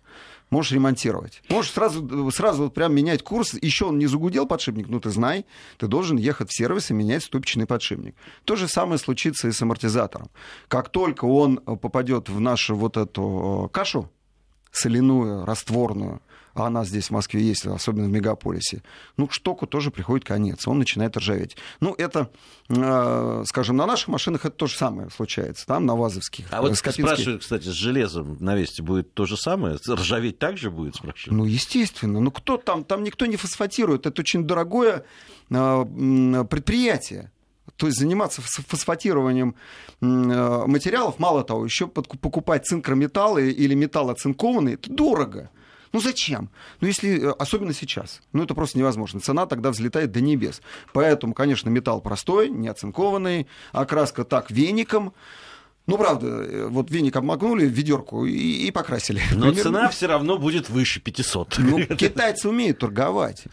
можешь 0.51 0.73
ремонтировать. 0.73 1.43
Можешь 1.49 1.73
сразу, 1.73 2.31
сразу 2.31 2.65
вот 2.65 2.75
прям 2.75 2.95
менять 2.95 3.23
курс. 3.23 3.55
Еще 3.55 3.87
он 3.87 3.99
не 3.99 4.07
загудел 4.07 4.47
подшипник, 4.47 4.89
ну 4.89 5.01
ты 5.01 5.11
знай, 5.11 5.47
ты 5.77 5.87
должен 5.87 6.17
ехать 6.17 6.51
в 6.51 6.57
сервис 6.57 6.91
и 6.91 6.95
менять 6.95 7.25
ступичный 7.25 7.67
подшипник. 7.67 8.15
То 8.45 8.57
же 8.57 8.69
самое 8.69 8.99
случится 8.99 9.49
и 9.49 9.53
с 9.53 9.63
амортизатором. 9.63 10.31
Как 10.69 10.89
только 10.91 11.25
он 11.25 11.57
попадет 11.59 12.29
в 12.29 12.41
нашу 12.41 12.77
вот 12.77 12.97
эту 12.97 13.67
э, 13.67 13.73
кашу, 13.73 14.11
соляную, 14.71 15.45
растворную, 15.45 16.21
а 16.59 16.67
она 16.67 16.85
здесь 16.85 17.09
в 17.09 17.11
Москве 17.11 17.43
есть, 17.43 17.67
особенно 17.67 18.07
в 18.07 18.11
мегаполисе, 18.11 18.83
ну, 19.17 19.27
к 19.27 19.33
штоку 19.33 19.67
тоже 19.67 19.91
приходит 19.91 20.27
конец, 20.27 20.67
он 20.67 20.79
начинает 20.79 21.17
ржаветь. 21.17 21.57
Ну, 21.81 21.95
это, 21.97 22.31
э, 22.69 23.45
скажем, 23.47 23.77
на 23.77 23.87
наших 23.87 24.09
машинах 24.09 24.45
это 24.45 24.57
то 24.57 24.67
же 24.67 24.77
самое 24.77 25.11
случается, 25.11 25.67
там, 25.67 25.87
на 25.87 25.97
ВАЗовских. 25.97 26.47
А 26.51 26.63
вот 26.63 26.77
спрашиваю, 26.77 27.39
кстати, 27.39 27.65
с 27.65 27.73
железом 27.73 28.37
на 28.41 28.57
Весте 28.57 28.83
будет 28.83 29.15
то 29.15 29.27
же 29.27 29.37
самое? 29.37 29.79
Ржаветь 29.89 30.39
также 30.39 30.71
будет, 30.71 30.97
спрашиваю? 30.97 31.39
Ну, 31.39 31.45
естественно. 31.45 32.21
Ну, 32.21 32.31
кто 32.31 32.57
там? 32.57 32.85
Там 32.85 33.03
никто 33.03 33.27
не 33.27 33.37
фосфатирует. 33.37 34.07
Это 34.07 34.21
очень 34.21 34.45
дорогое 34.45 35.05
э, 35.51 36.45
предприятие. 36.49 37.33
То 37.77 37.87
есть 37.87 37.99
заниматься 37.99 38.43
фосфатированием 38.43 39.55
э, 40.01 40.65
материалов, 40.67 41.19
мало 41.19 41.45
того, 41.45 41.65
еще 41.65 41.87
покупать 41.87 42.67
цинкрометаллы 42.67 43.51
или 43.51 43.75
металлоцинкованные, 43.75 44.75
это 44.75 44.93
дорого. 44.93 45.51
Ну 45.93 46.01
зачем? 46.01 46.51
Ну 46.81 46.89
если, 46.89 47.31
э, 47.31 47.31
особенно 47.39 47.73
сейчас, 47.73 48.21
ну 48.33 48.43
это 48.43 48.55
просто 48.55 48.79
невозможно. 48.79 49.21
Цена 49.21 49.47
тогда 49.47 49.71
взлетает 49.71 50.13
до 50.13 50.21
небес. 50.21 50.61
Поэтому, 50.93 51.35
конечно, 51.35 51.69
металл 51.69 52.01
простой, 52.01 52.49
не 52.49 52.69
оцинкованный, 52.69 53.47
окраска 53.73 54.25
так 54.25 54.51
веником. 54.51 55.15
Ну, 55.87 55.97
правда, 55.97 56.27
э, 56.27 56.67
вот 56.69 56.91
веник 56.91 57.17
обмакнули 57.17 57.67
в 57.67 57.71
ведерку 57.71 58.27
и, 58.27 58.67
и 58.67 58.71
покрасили. 58.71 59.23
Но 59.33 59.47
Примерно... 59.47 59.63
цена 59.63 59.89
все 59.89 60.07
равно 60.07 60.39
будет 60.39 60.69
выше 60.69 61.01
500. 61.01 61.57
Ну, 61.59 61.79
китайцы 61.97 62.49
умеют 62.49 62.79
торговать 62.79 63.45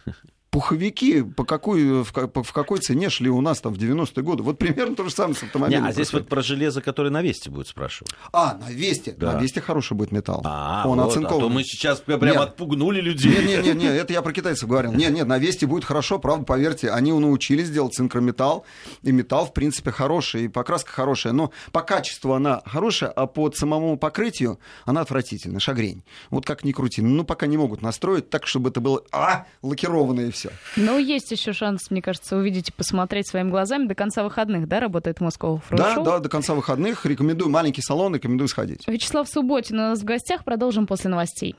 пуховики 0.55 1.21
по 1.21 1.43
какой, 1.43 2.01
в, 2.01 2.13
в 2.13 2.53
какой 2.53 2.79
цене 2.79 3.09
шли 3.09 3.29
у 3.29 3.41
нас 3.41 3.59
там 3.59 3.73
в 3.73 3.77
90-е 3.77 4.23
годы. 4.23 4.41
Вот 4.41 4.57
примерно 4.57 4.95
то 4.95 5.03
же 5.03 5.09
самое 5.09 5.35
с 5.35 5.43
автомобилем. 5.43 5.83
Не, 5.83 5.89
а 5.89 5.91
здесь 5.91 6.13
вот 6.13 6.29
про 6.29 6.41
железо, 6.41 6.81
которое 6.81 7.09
на 7.09 7.21
Весте 7.21 7.49
будет 7.49 7.67
спрашивать. 7.67 8.13
А, 8.31 8.57
на 8.57 8.71
Весте. 8.71 9.13
Да. 9.17 9.33
На 9.33 9.41
Весте 9.41 9.59
хороший 9.59 9.97
будет 9.97 10.13
металл. 10.13 10.41
А, 10.45 10.83
Он 10.87 10.97
вот, 10.97 11.09
оцинкован. 11.09 11.39
а 11.39 11.41
то 11.41 11.49
мы 11.49 11.65
сейчас 11.65 11.99
прям 11.99 12.21
нет. 12.21 12.37
отпугнули 12.37 13.01
людей. 13.01 13.31
Нет, 13.33 13.45
нет, 13.45 13.65
нет, 13.65 13.75
нет, 13.75 13.91
это 13.95 14.13
я 14.13 14.21
про 14.21 14.31
китайцев 14.31 14.69
говорил. 14.69 14.93
Нет, 14.93 15.11
нет, 15.11 15.27
на 15.27 15.37
Весте 15.39 15.67
будет 15.67 15.83
хорошо, 15.83 16.19
правда, 16.19 16.45
поверьте, 16.45 16.89
они 16.89 17.11
научились 17.11 17.69
делать 17.69 17.93
цинкрометалл, 17.93 18.65
и 19.03 19.11
металл, 19.11 19.47
в 19.47 19.53
принципе, 19.53 19.91
хороший, 19.91 20.45
и 20.45 20.47
покраска 20.47 20.89
хорошая, 20.89 21.33
но 21.33 21.51
по 21.73 21.81
качеству 21.81 22.31
она 22.31 22.61
хорошая, 22.65 23.09
а 23.09 23.27
по 23.27 23.51
самому 23.51 23.97
покрытию 23.97 24.57
она 24.85 25.01
отвратительная, 25.01 25.59
шагрень. 25.59 26.03
Вот 26.29 26.45
как 26.45 26.63
ни 26.63 26.71
крути. 26.71 27.01
Ну, 27.01 27.25
пока 27.25 27.45
не 27.45 27.57
могут 27.57 27.81
настроить 27.81 28.29
так, 28.29 28.47
чтобы 28.47 28.69
это 28.69 28.79
было, 28.79 29.03
а, 29.11 29.47
лакированное 29.61 30.27
и 30.27 30.31
все. 30.45 30.81
Ну, 30.81 30.97
есть 30.97 31.31
еще 31.31 31.53
шанс, 31.53 31.89
мне 31.89 32.01
кажется, 32.01 32.37
увидеть 32.37 32.69
и 32.69 32.71
посмотреть 32.71 33.27
своими 33.27 33.49
глазами. 33.49 33.87
До 33.87 33.95
конца 33.95 34.23
выходных, 34.23 34.67
да, 34.67 34.79
работает 34.79 35.21
Москва 35.21 35.61
Да, 35.71 35.97
да, 35.97 36.19
до 36.19 36.29
конца 36.29 36.53
выходных. 36.53 37.05
Рекомендую 37.05 37.49
маленький 37.49 37.81
салон, 37.81 38.15
рекомендую 38.15 38.47
сходить. 38.47 38.87
Вячеслав 38.87 39.27
Субботин 39.27 39.75
у 39.75 39.81
нас 39.81 39.99
в 40.01 40.03
гостях. 40.03 40.43
Продолжим 40.43 40.87
после 40.87 41.09
новостей. 41.09 41.55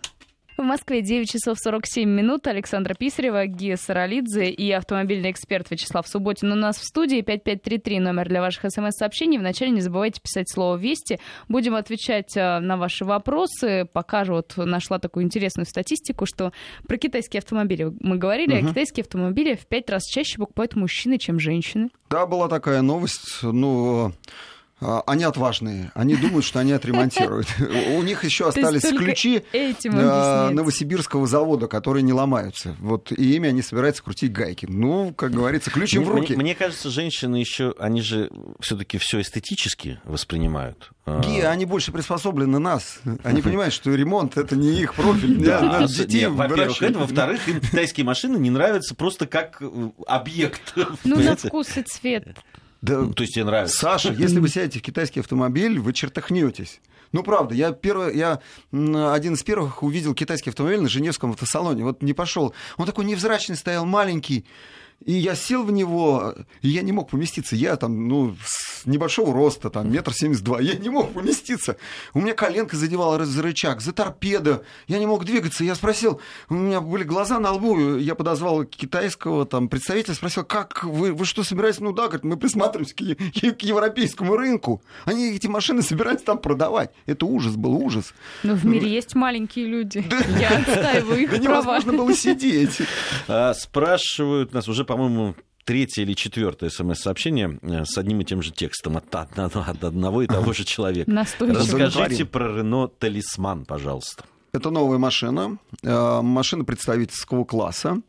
В 0.57 0.63
Москве 0.63 1.03
9 1.03 1.31
часов 1.31 1.59
47 1.59 2.09
минут. 2.09 2.47
Александра 2.47 2.95
Писарева, 2.95 3.45
Гия 3.47 3.77
Саралидзе 3.77 4.49
и 4.49 4.73
автомобильный 4.73 5.31
эксперт 5.31 5.71
Вячеслав 5.71 6.09
Субботин 6.09 6.51
у 6.51 6.55
нас 6.55 6.79
в 6.79 6.85
студии. 6.85 7.21
5533 7.21 8.01
номер 8.01 8.27
для 8.27 8.41
ваших 8.41 8.71
смс-сообщений. 8.71 9.37
Вначале 9.37 9.71
не 9.71 9.83
забывайте 9.83 10.23
писать 10.23 10.51
слово 10.51 10.77
«Вести». 10.77 11.21
Будем 11.49 11.75
отвечать 11.75 12.35
э, 12.39 12.61
на 12.61 12.79
ваши 12.79 13.05
вопросы. 13.05 13.87
Покажу, 13.93 14.37
вот 14.37 14.55
нашла 14.57 14.99
такую 14.99 15.27
интересную 15.27 15.67
статистику, 15.67 16.25
что 16.25 16.55
про 16.89 16.97
китайские 16.97 17.41
автомобили 17.41 17.93
мы 18.01 18.17
говорили, 18.17 18.59
угу. 18.59 18.67
а 18.67 18.69
китайские 18.71 19.03
автомобили 19.03 19.57
в 19.57 19.67
пять 19.67 19.91
раз 19.91 20.05
чаще 20.05 20.39
покупают 20.39 20.75
мужчины, 20.75 21.19
чем 21.19 21.39
женщины. 21.39 21.91
Да, 22.09 22.25
была 22.25 22.49
такая 22.49 22.81
новость. 22.81 23.41
Ну, 23.43 24.07
а, 24.07 24.13
они 24.81 25.25
отважные, 25.25 25.91
они 25.95 26.17
думают, 26.17 26.45
что 26.45 26.61
они 26.61 26.73
отремонтируют. 26.73 27.49
У 27.97 28.03
них 28.03 28.25
еще 28.25 28.49
остались 28.49 28.83
ключи 28.83 29.43
а, 29.89 30.51
Новосибирского 30.51 31.27
завода, 31.27 31.67
которые 31.67 32.03
не 32.03 32.13
ломаются. 32.13 32.77
Вот 32.79 33.11
и 33.11 33.37
ими 33.37 33.49
они 33.49 33.63
собираются 33.63 34.03
крутить 34.03 34.33
гайки. 34.33 34.67
Ну, 34.69 35.15
как 35.15 35.33
говорится, 35.33 35.71
ключи 35.71 35.99
в 35.99 36.09
руки. 36.09 36.37
Мне 36.37 36.55
кажется, 36.55 36.91
женщины 36.91 37.37
еще, 37.37 37.75
они 37.79 38.03
же 38.03 38.31
все-таки 38.61 38.99
все 38.99 39.23
эстетически 39.23 39.99
воспринимают. 40.05 40.91
А. 41.07 41.21
Ги, 41.21 41.41
они 41.41 41.65
больше 41.65 41.93
приспособлены 41.93 42.59
нас. 42.59 42.99
Они 43.23 43.41
понимают, 43.41 43.73
что 43.73 43.95
ремонт 43.95 44.37
это 44.37 44.57
не 44.57 44.81
их 44.81 44.95
профиль. 44.95 45.37
Да, 45.47 45.87
детей 45.87 46.27
во-первых, 46.27 46.83
это, 46.83 46.99
во-вторых, 46.99 47.49
им 47.49 47.61
китайские 47.61 48.05
машины 48.05 48.37
не 48.37 48.51
нравятся 48.51 48.95
просто 48.95 49.27
как 49.27 49.59
э, 49.61 49.91
объект. 50.07 50.75
Ну, 51.05 51.17
на 51.23 51.37
вкус 51.37 51.77
и 51.77 51.83
цвет. 51.83 52.37
Да, 52.83 53.01
ну, 53.01 53.13
то 53.13 53.23
есть 53.23 53.35
тебе 53.35 53.45
нравится. 53.45 53.77
Саша, 53.77 54.13
если 54.19 54.39
вы 54.39 54.49
сядете 54.49 54.79
в 54.79 54.83
китайский 54.83 55.21
автомобиль, 55.21 55.79
вы 55.79 55.93
чертахнетесь. 55.93 56.81
Ну, 57.13 57.23
правда, 57.23 57.55
я, 57.55 57.73
первый, 57.73 58.17
я 58.17 58.41
один 58.73 59.35
из 59.35 59.43
первых 59.43 59.83
увидел 59.83 60.15
китайский 60.15 60.51
автомобиль 60.51 60.81
на 60.81 60.89
Женевском 60.89 61.31
автосалоне. 61.31 61.85
Вот 61.85 62.03
не 62.03 62.13
пошел. 62.13 62.53
Он 62.77 62.87
такой 62.87 63.05
невзрачный 63.05 63.57
стоял, 63.57 63.87
маленький. 63.87 64.45
И 65.07 65.13
я 65.13 65.37
сел 65.37 65.63
в 65.63 65.71
него, 65.71 66.35
и 66.63 66.69
я 66.69 66.83
не 66.83 66.91
мог 66.91 67.11
поместиться. 67.11 67.55
Я 67.55 67.77
там, 67.77 68.09
ну, 68.09 68.37
с 68.45 68.85
небольшого 68.87 69.33
роста, 69.33 69.71
там, 69.71 69.91
метр 69.91 70.13
семьдесят 70.13 70.45
два. 70.45 70.61
Я 70.61 70.75
не 70.75 70.91
мог 70.91 71.13
поместиться. 71.13 71.77
У 72.13 72.21
меня 72.21 72.35
коленка 72.35 72.77
задевала 72.77 73.25
за 73.25 73.41
рычаг, 73.41 73.81
за 73.81 73.93
торпеду. 73.93 74.65
Я 74.89 74.99
не 74.99 75.07
мог 75.07 75.25
двигаться. 75.25 75.63
Я 75.63 75.77
спросил, 75.77 76.21
у 76.49 76.55
меня 76.55 76.81
были 76.81 77.05
глаза 77.05 77.39
на 77.39 77.53
лбу. 77.53 77.97
Я 77.97 78.17
подозвал 78.17 78.65
китайского 78.65 79.47
там 79.47 79.69
представителя, 79.69 80.15
спросил, 80.15 80.43
как 80.43 80.83
вы, 80.83 81.13
вы 81.13 81.25
что 81.25 81.45
собираетесь? 81.45 81.81
Ну 81.81 81.93
да, 81.93 82.07
говорит, 82.07 82.25
мы 82.25 82.37
присматриваемся 82.37 82.97
к, 82.97 83.59
к 83.59 83.63
европейскому 83.63 84.37
рынку. 84.37 84.83
Они 85.05 85.37
эти 85.37 85.47
машины 85.47 85.83
собираются 85.83 86.27
там 86.27 86.39
продавать. 86.39 86.91
Это 87.07 87.27
ужас 87.27 87.55
был, 87.55 87.77
ужас. 87.77 88.13
Но 88.43 88.55
в 88.55 88.65
мире 88.65 88.93
есть 88.93 89.15
маленькие 89.15 89.67
люди. 89.67 90.05
Я 90.41 90.59
отстаиваю 90.59 91.23
их 91.23 91.31
права. 91.31 91.43
невозможно 91.43 91.93
было 91.93 92.13
сидеть. 92.13 92.83
А, 93.29 93.55
спрашивают 93.55 94.53
нас 94.53 94.67
уже 94.69 94.85
по-моему, 94.97 95.35
третье 95.65 96.03
или 96.03 96.15
четвертое 96.15 96.71
смс-сообщение 96.71 97.59
э, 97.61 97.85
с 97.85 97.99
одним 97.99 98.21
и 98.21 98.25
тем 98.25 98.43
же 98.43 98.53
текстом 98.53 98.97
от, 98.97 99.15
от, 99.15 99.39
от 99.39 99.85
одного 99.85 100.23
и 100.23 100.27
того 100.27 100.53
же 100.53 100.65
человека. 100.65 101.11
Расскажите 101.11 102.25
про 102.25 102.57
Рено 102.57 102.89
Талисман, 102.89 103.65
пожалуйста. 103.65 104.25
Это 104.53 104.71
новая 104.71 104.99
машина, 104.99 105.59
э, 105.83 106.21
машина 106.23 106.65
представительского 106.65 107.45
класса. 107.45 108.01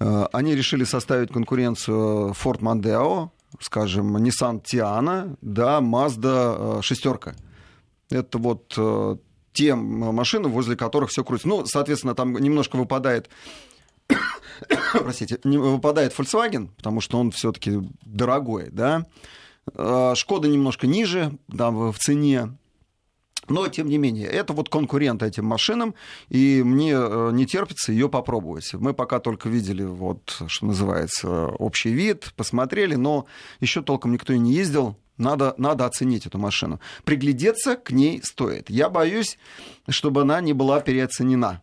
Э, 0.00 0.26
они 0.32 0.56
решили 0.56 0.84
составить 0.84 1.30
конкуренцию 1.30 2.32
Ford 2.32 2.60
Mondeo, 2.60 3.28
скажем, 3.60 4.16
Nissan 4.16 4.62
Tiana, 4.62 5.36
да, 5.40 5.80
Mazda 5.80 6.82
шестерка. 6.82 7.34
Это 8.10 8.38
вот 8.38 8.76
те 9.52 9.74
машины, 9.76 10.48
возле 10.48 10.76
которых 10.76 11.10
все 11.10 11.22
крутится. 11.22 11.48
Ну, 11.48 11.64
соответственно, 11.64 12.14
там 12.14 12.32
немножко 12.32 12.76
выпадает 12.76 13.30
простите, 14.92 15.38
не 15.44 15.58
выпадает 15.58 16.12
Volkswagen, 16.16 16.68
потому 16.76 17.00
что 17.00 17.18
он 17.18 17.30
все-таки 17.30 17.80
дорогой, 18.02 18.68
да. 18.70 19.06
А, 19.74 20.14
Шкода 20.14 20.48
немножко 20.48 20.86
ниже 20.86 21.38
да, 21.48 21.70
в 21.70 21.94
цене, 21.98 22.56
но, 23.48 23.68
тем 23.68 23.88
не 23.88 23.98
менее, 23.98 24.26
это 24.26 24.52
вот 24.52 24.68
конкурент 24.68 25.22
этим 25.22 25.44
машинам, 25.44 25.94
и 26.28 26.62
мне 26.64 26.92
э, 26.94 27.30
не 27.32 27.46
терпится 27.46 27.92
ее 27.92 28.08
попробовать. 28.08 28.72
Мы 28.74 28.94
пока 28.94 29.18
только 29.20 29.48
видели, 29.48 29.82
вот, 29.82 30.42
что 30.46 30.66
называется, 30.66 31.48
общий 31.48 31.90
вид, 31.90 32.32
посмотрели, 32.36 32.94
но 32.94 33.26
еще 33.60 33.82
толком 33.82 34.12
никто 34.12 34.32
и 34.32 34.38
не 34.38 34.54
ездил. 34.54 34.96
Надо, 35.16 35.54
надо 35.58 35.86
оценить 35.86 36.26
эту 36.26 36.38
машину. 36.38 36.80
Приглядеться 37.04 37.76
к 37.76 37.92
ней 37.92 38.20
стоит. 38.24 38.68
Я 38.68 38.88
боюсь, 38.88 39.38
чтобы 39.88 40.22
она 40.22 40.40
не 40.40 40.52
была 40.52 40.80
переоценена. 40.80 41.62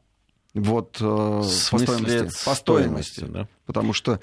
Вот 0.54 0.98
э, 1.00 1.04
по 1.04 1.44
стоимости. 1.80 2.46
По 2.46 2.56
стоимости. 2.56 3.22
Да? 3.22 3.48
Потому 3.66 3.94
что 3.94 4.20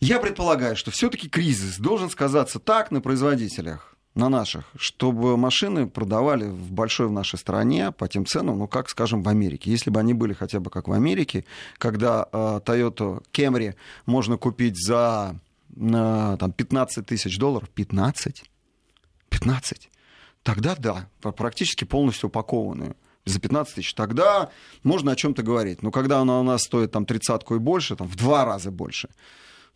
я 0.00 0.18
предполагаю, 0.18 0.76
что 0.76 0.90
все-таки 0.90 1.28
кризис 1.28 1.78
должен 1.78 2.10
сказаться 2.10 2.58
так 2.58 2.90
на 2.90 3.00
производителях, 3.00 3.96
на 4.14 4.28
наших, 4.28 4.64
чтобы 4.76 5.36
машины 5.36 5.88
продавали 5.88 6.44
в 6.44 6.72
большой 6.72 7.08
в 7.08 7.12
нашей 7.12 7.38
стране 7.38 7.90
по 7.90 8.06
тем 8.06 8.26
ценам, 8.26 8.58
ну, 8.58 8.68
как, 8.68 8.90
скажем, 8.90 9.22
в 9.22 9.28
Америке. 9.28 9.70
Если 9.70 9.90
бы 9.90 9.98
они 9.98 10.12
были 10.12 10.34
хотя 10.34 10.60
бы 10.60 10.70
как 10.70 10.88
в 10.88 10.92
Америке, 10.92 11.44
когда 11.78 12.28
э, 12.30 12.60
Toyota 12.64 13.24
Camry 13.32 13.74
можно 14.04 14.36
купить 14.36 14.76
за 14.76 15.36
э, 15.74 16.36
там, 16.38 16.52
15 16.52 17.06
тысяч 17.06 17.38
долларов, 17.38 17.70
15? 17.70 18.44
15? 19.30 19.90
Тогда 20.42 20.76
да, 20.76 21.08
практически 21.20 21.84
полностью 21.84 22.28
упакованную 22.28 22.96
за 23.24 23.40
15 23.40 23.74
тысяч, 23.74 23.94
тогда 23.94 24.50
можно 24.82 25.12
о 25.12 25.16
чем-то 25.16 25.42
говорить. 25.42 25.82
Но 25.82 25.90
когда 25.90 26.18
она 26.18 26.40
у 26.40 26.42
нас 26.42 26.62
стоит 26.62 26.92
там 26.92 27.06
тридцатку 27.06 27.56
и 27.56 27.58
больше, 27.58 27.96
там 27.96 28.06
в 28.06 28.16
два 28.16 28.44
раза 28.44 28.70
больше, 28.70 29.08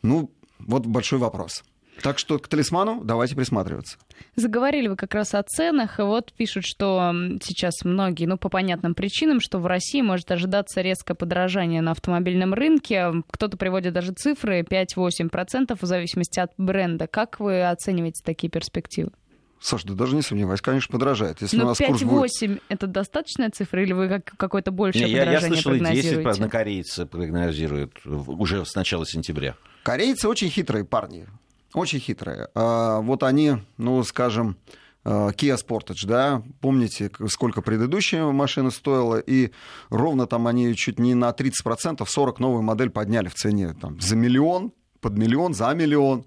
ну, 0.03 0.31
Вот 0.59 0.87
большой 0.87 1.19
вопрос. 1.19 1.63
Так 2.03 2.19
что 2.19 2.39
к 2.39 2.47
талисману 2.47 3.03
давайте 3.03 3.35
присматриваться. 3.35 3.99
Заговорили 4.37 4.89
вы 4.89 4.97
как 4.97 5.15
раз 5.15 5.35
о 5.35 5.43
ценах, 5.43 5.99
и 5.99 6.03
вот 6.03 6.33
пишут, 6.33 6.65
что 6.65 7.13
сейчас 7.43 7.85
многие, 7.85 8.27
ну, 8.27 8.39
по 8.39 8.49
понятным 8.49 8.95
причинам, 8.95 9.41
что 9.41 9.59
в 9.59 9.67
России 9.67 10.01
может 10.01 10.31
ожидаться 10.31 10.81
резкое 10.81 11.15
подорожание 11.15 11.83
на 11.83 11.93
автомобильном 11.93 12.55
рынке. 12.55 13.11
Кто-то 13.31 13.57
приводит 13.57 13.95
даже 13.95 14.13
цифры 14.13 14.63
5-8% 14.63 15.77
в 15.81 15.85
зависимости 15.85 16.39
от 16.39 16.53
бренда. 16.57 17.09
Как 17.09 17.41
вы 17.41 17.69
оцениваете 17.69 18.23
такие 18.25 18.49
перспективы? 18.49 19.11
Саша, 19.61 19.89
да 19.89 19.95
даже 19.95 20.15
не 20.15 20.23
сомневаюсь, 20.23 20.61
конечно, 20.61 20.93
подорожает. 20.93 21.43
Если 21.43 21.57
Но 21.57 21.65
у 21.65 21.67
нас 21.69 21.81
5-8 21.81 22.05
будет... 22.05 22.63
это 22.69 22.87
достаточная 22.87 23.51
цифра, 23.51 23.83
или 23.83 23.93
вы 23.93 24.09
как, 24.09 24.25
какое-то 24.37 24.71
большее 24.71 25.07
не, 25.07 25.13
подорожание 25.13 25.41
я, 25.41 25.47
я 25.49 25.55
слышал, 25.55 25.73
прогнозируете? 25.73 26.41
10 26.41 26.51
корейцы 26.51 27.07
прогнозируют 27.07 27.93
уже 28.05 28.65
с 28.65 28.75
начала 28.75 29.05
сентября. 29.05 29.57
Корейцы 29.83 30.29
очень 30.29 30.49
хитрые 30.49 30.85
парни. 30.85 31.27
Очень 31.75 31.99
хитрые. 32.01 32.49
А, 32.55 33.01
вот 33.01 33.23
они, 33.23 33.57
ну, 33.77 34.03
скажем, 34.05 34.57
а, 35.05 35.31
Kia 35.31 35.57
Sportage, 35.57 36.07
да, 36.07 36.43
помните, 36.61 37.11
сколько 37.29 37.63
предыдущая 37.63 38.25
машина 38.27 38.71
стоила, 38.71 39.19
и 39.19 39.51
ровно 39.91 40.27
там 40.27 40.47
они 40.47 40.75
чуть 40.75 40.99
не 40.99 41.15
на 41.15 41.31
30%, 41.31 42.05
40 42.07 42.41
новую 42.41 42.63
модель 42.63 42.91
подняли 42.91 43.29
в 43.29 43.35
цене, 43.35 43.75
там, 43.81 44.01
за 44.01 44.17
миллион, 44.17 44.73
под 45.01 45.17
миллион, 45.17 45.55
за 45.55 45.73
миллион. 45.75 46.27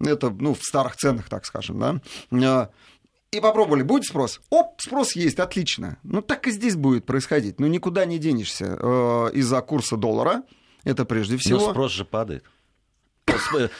Это, 0.00 0.30
ну, 0.30 0.54
в 0.54 0.62
старых 0.62 0.96
ценах, 0.96 1.28
так 1.28 1.44
скажем, 1.44 1.78
да. 1.78 2.00
А, 2.30 2.70
и 3.30 3.40
попробовали, 3.40 3.82
будет 3.82 4.04
спрос? 4.04 4.40
Оп, 4.50 4.80
спрос 4.80 5.12
есть, 5.12 5.38
отлично. 5.38 5.98
Ну, 6.02 6.22
так 6.22 6.46
и 6.46 6.50
здесь 6.50 6.76
будет 6.76 7.04
происходить. 7.04 7.60
Ну, 7.60 7.66
никуда 7.66 8.04
не 8.04 8.18
денешься 8.18 8.74
из-за 9.34 9.60
курса 9.60 9.96
доллара, 9.96 10.44
это 10.84 11.04
прежде 11.04 11.36
всего. 11.36 11.58
Но 11.60 11.70
спрос 11.70 11.92
же 11.92 12.04
падает. 12.04 12.44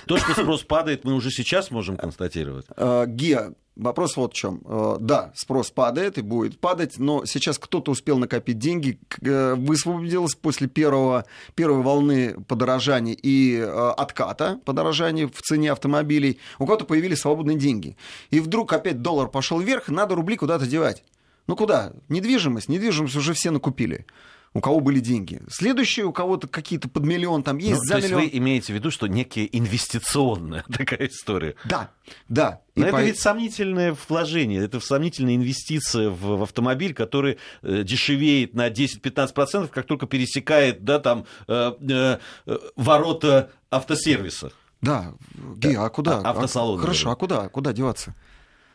То, 0.07 0.19
что 0.19 0.33
спрос 0.33 0.63
падает, 0.63 1.05
мы 1.05 1.15
уже 1.15 1.31
сейчас 1.31 1.71
можем 1.71 1.97
констатировать. 1.97 2.67
Э, 2.77 3.05
Геа, 3.07 3.55
Вопрос 3.79 4.17
вот 4.17 4.33
в 4.33 4.37
чем. 4.37 4.61
Э, 4.65 4.97
да, 5.01 5.33
спрос 5.35 5.71
падает 5.71 6.19
и 6.19 6.23
будет 6.23 6.59
падать, 6.59 6.99
но 6.99 7.25
сейчас 7.25 7.59
кто-то 7.59 7.93
успел 7.93 8.19
накопить 8.19 8.59
деньги, 8.59 8.99
э, 9.23 9.55
высвободилось 9.55 10.35
после 10.35 10.67
первого, 10.67 11.25
первой 11.55 11.83
волны 11.83 12.35
подорожания 12.49 13.15
и 13.15 13.57
отката 13.97 14.61
подорожания 14.65 15.29
в 15.29 15.41
цене 15.43 15.73
автомобилей. 15.73 16.39
У 16.59 16.67
кого-то 16.67 16.85
появились 16.85 17.21
свободные 17.21 17.57
деньги. 17.57 17.97
И 18.31 18.41
вдруг 18.41 18.73
опять 18.73 19.01
доллар 19.01 19.29
пошел 19.29 19.61
вверх, 19.61 19.89
надо 19.89 20.15
рубли 20.17 20.37
куда-то 20.37 20.67
девать. 20.67 21.05
Ну 21.47 21.57
куда? 21.57 21.93
Недвижимость. 22.09 22.69
Недвижимость 22.69 23.17
уже 23.17 23.33
все 23.33 23.51
накупили 23.51 24.07
у 24.59 24.61
кого 24.61 24.81
были 24.81 25.01
деньги. 25.01 25.41
Следующее, 25.49 26.05
у 26.07 26.13
кого-то 26.13 26.49
какие-то 26.49 26.89
под 26.89 27.05
миллион 27.05 27.43
там 27.43 27.59
есть, 27.59 27.81
ну, 27.81 27.85
за 27.85 27.95
то 27.95 28.01
миллион. 28.01 28.23
есть 28.23 28.33
вы 28.33 28.39
имеете 28.39 28.73
в 28.73 28.77
виду, 28.77 28.91
что 28.91 29.07
некая 29.07 29.45
инвестиционная 29.45 30.65
такая 30.73 31.09
история? 31.09 31.55
Да, 31.65 31.91
да. 32.29 32.61
Но 32.75 32.85
и 32.85 32.89
это 32.89 32.97
по... 32.97 33.03
ведь 33.03 33.19
сомнительное 33.19 33.97
вложение, 34.09 34.63
это 34.63 34.81
сомнительная 34.81 35.37
инвестиция 35.37 36.11
в, 36.11 36.39
в 36.39 36.43
автомобиль, 36.43 36.93
который 36.93 37.39
э, 37.63 37.83
дешевеет 37.83 38.55
на 38.55 38.69
10-15%, 38.69 39.69
как 39.69 39.87
только 39.87 40.07
пересекает 40.07 40.85
да, 40.85 40.99
там, 40.99 41.25
э, 41.47 41.73
э, 41.81 42.19
ворота 42.77 43.51
автосервиса. 43.71 44.53
Да, 44.81 45.15
Ги, 45.57 45.75
а 45.75 45.89
куда? 45.89 46.19
А, 46.19 46.31
автосалон. 46.31 46.79
А, 46.79 46.83
хорошо, 46.83 47.11
а 47.11 47.17
куда? 47.17 47.49
Куда 47.49 47.73
деваться? 47.73 48.15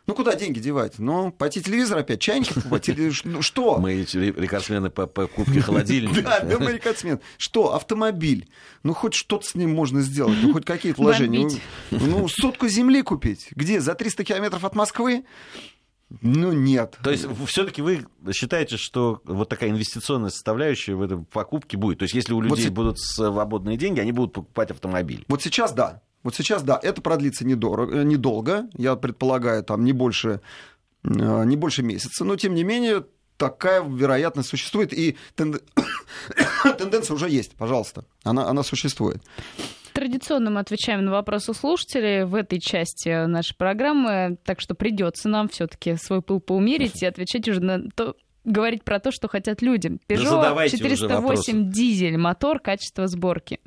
Ну, 0.06 0.16
куда 0.16 0.36
деньги 0.36 0.60
девать? 0.60 1.00
Ну, 1.00 1.32
пойти 1.32 1.62
телевизор 1.62 2.00
опять, 2.00 2.20
чайник 2.20 2.54
покупать? 2.54 2.90
Ну, 3.24 3.42
что? 3.42 3.78
Мы 3.78 4.02
рекордсмены 4.04 4.90
по 4.90 5.08
покупке 5.08 5.62
холодильника. 5.62 6.22
Да, 6.24 6.40
да, 6.42 6.60
мы 6.60 6.74
рекордсмен. 6.74 7.20
Что? 7.38 7.74
Автомобиль. 7.74 8.50
Ну, 8.84 8.94
хоть 8.94 9.14
что-то 9.14 9.46
с 9.46 9.56
ним 9.56 9.74
можно 9.74 10.02
сделать, 10.02 10.38
ну, 10.42 10.54
хоть 10.54 10.66
какие-то 10.66 11.02
вложения. 11.02 11.50
Ну, 11.92 12.28
сотку 12.28 12.68
земли 12.68 13.02
купить. 13.02 13.48
Где? 13.52 13.80
За 13.80 13.96
300 13.96 14.24
километров 14.26 14.66
от 14.66 14.76
Москвы? 14.76 15.24
Ну, 16.22 16.52
нет. 16.52 16.98
То 17.02 17.12
есть, 17.12 17.26
все-таки 17.48 17.82
вы 17.82 18.06
считаете, 18.34 18.78
что 18.78 19.22
вот 19.26 19.50
такая 19.50 19.70
инвестиционная 19.70 20.30
составляющая 20.30 20.96
в 20.96 21.02
этой 21.02 21.18
покупке 21.18 21.78
будет? 21.78 22.00
То 22.00 22.04
есть, 22.04 22.14
если 22.14 22.34
у 22.34 22.42
людей 22.42 22.68
вот 22.68 22.74
будут 22.74 23.00
свободные 23.00 23.78
деньги, 23.78 24.00
они 24.00 24.12
будут 24.12 24.34
покупать 24.34 24.72
автомобиль? 24.72 25.26
Вот 25.28 25.42
сейчас 25.42 25.74
да. 25.74 26.02
Вот 26.24 26.36
сейчас, 26.36 26.64
да, 26.64 26.80
это 26.82 27.02
продлится 27.02 27.46
недорого, 27.46 28.00
э, 28.00 28.04
недолго, 28.04 28.68
я 28.78 28.96
предполагаю, 28.96 29.64
там 29.64 29.84
не 29.84 29.94
больше, 29.94 30.42
э, 31.04 31.44
не 31.46 31.56
больше 31.58 31.84
месяца, 31.84 32.24
но 32.24 32.36
тем 32.38 32.56
не 32.56 32.64
менее 32.64 33.06
такая 33.38 33.84
вероятность 33.84 34.50
существует, 34.50 34.94
и 34.94 35.18
тен... 35.36 35.60
тенденция 36.78 37.16
уже 37.16 37.30
есть, 37.30 37.56
пожалуйста, 37.56 38.06
она, 38.24 38.48
она 38.48 38.64
существует. 38.64 39.22
Традиционно 39.94 40.50
мы 40.50 40.60
отвечаем 40.60 41.06
на 41.06 41.12
вопросы 41.12 41.54
слушателей 41.54 42.24
в 42.24 42.34
этой 42.34 42.60
части 42.60 43.26
нашей 43.28 43.56
программы, 43.56 44.38
так 44.44 44.60
что 44.60 44.74
придется 44.74 45.30
нам 45.30 45.50
все-таки 45.50 45.98
свой 45.98 46.22
пыл 46.22 46.40
поумерить 46.40 47.04
и 47.04 47.06
отвечать 47.06 47.48
уже 47.48 47.60
на 47.60 47.90
то, 47.96 48.16
говорить 48.44 48.84
про 48.84 49.00
то, 49.00 49.12
что 49.12 49.28
хотят 49.28 49.62
люди. 49.62 50.00
Peugeot 50.08 50.70
408 50.70 51.72
дизель, 51.72 52.18
мотор, 52.18 52.60
качество 52.60 53.08
сборки. 53.08 53.60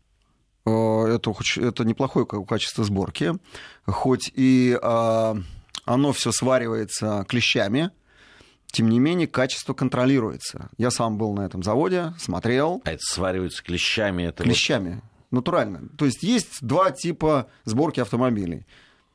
Э, 0.66 1.04
это, 1.14 1.32
это 1.56 1.84
неплохое 1.84 2.26
качество 2.26 2.84
сборки, 2.84 3.32
хоть 3.86 4.30
и 4.34 4.76
а, 4.82 5.36
оно 5.84 6.12
все 6.12 6.32
сваривается 6.32 7.24
клещами, 7.28 7.92
тем 8.66 8.90
не 8.90 8.98
менее, 8.98 9.28
качество 9.28 9.74
контролируется. 9.74 10.68
Я 10.76 10.90
сам 10.90 11.18
был 11.18 11.32
на 11.34 11.46
этом 11.46 11.62
заводе, 11.62 12.12
смотрел. 12.18 12.82
А 12.84 12.92
это 12.92 13.02
сваривается 13.02 13.62
клещами? 13.62 14.24
Это 14.24 14.42
клещами, 14.42 14.94
вот... 14.94 15.02
натурально. 15.30 15.88
То 15.96 16.04
есть 16.04 16.22
есть 16.24 16.58
два 16.60 16.90
типа 16.90 17.46
сборки 17.64 18.00
автомобилей. 18.00 18.66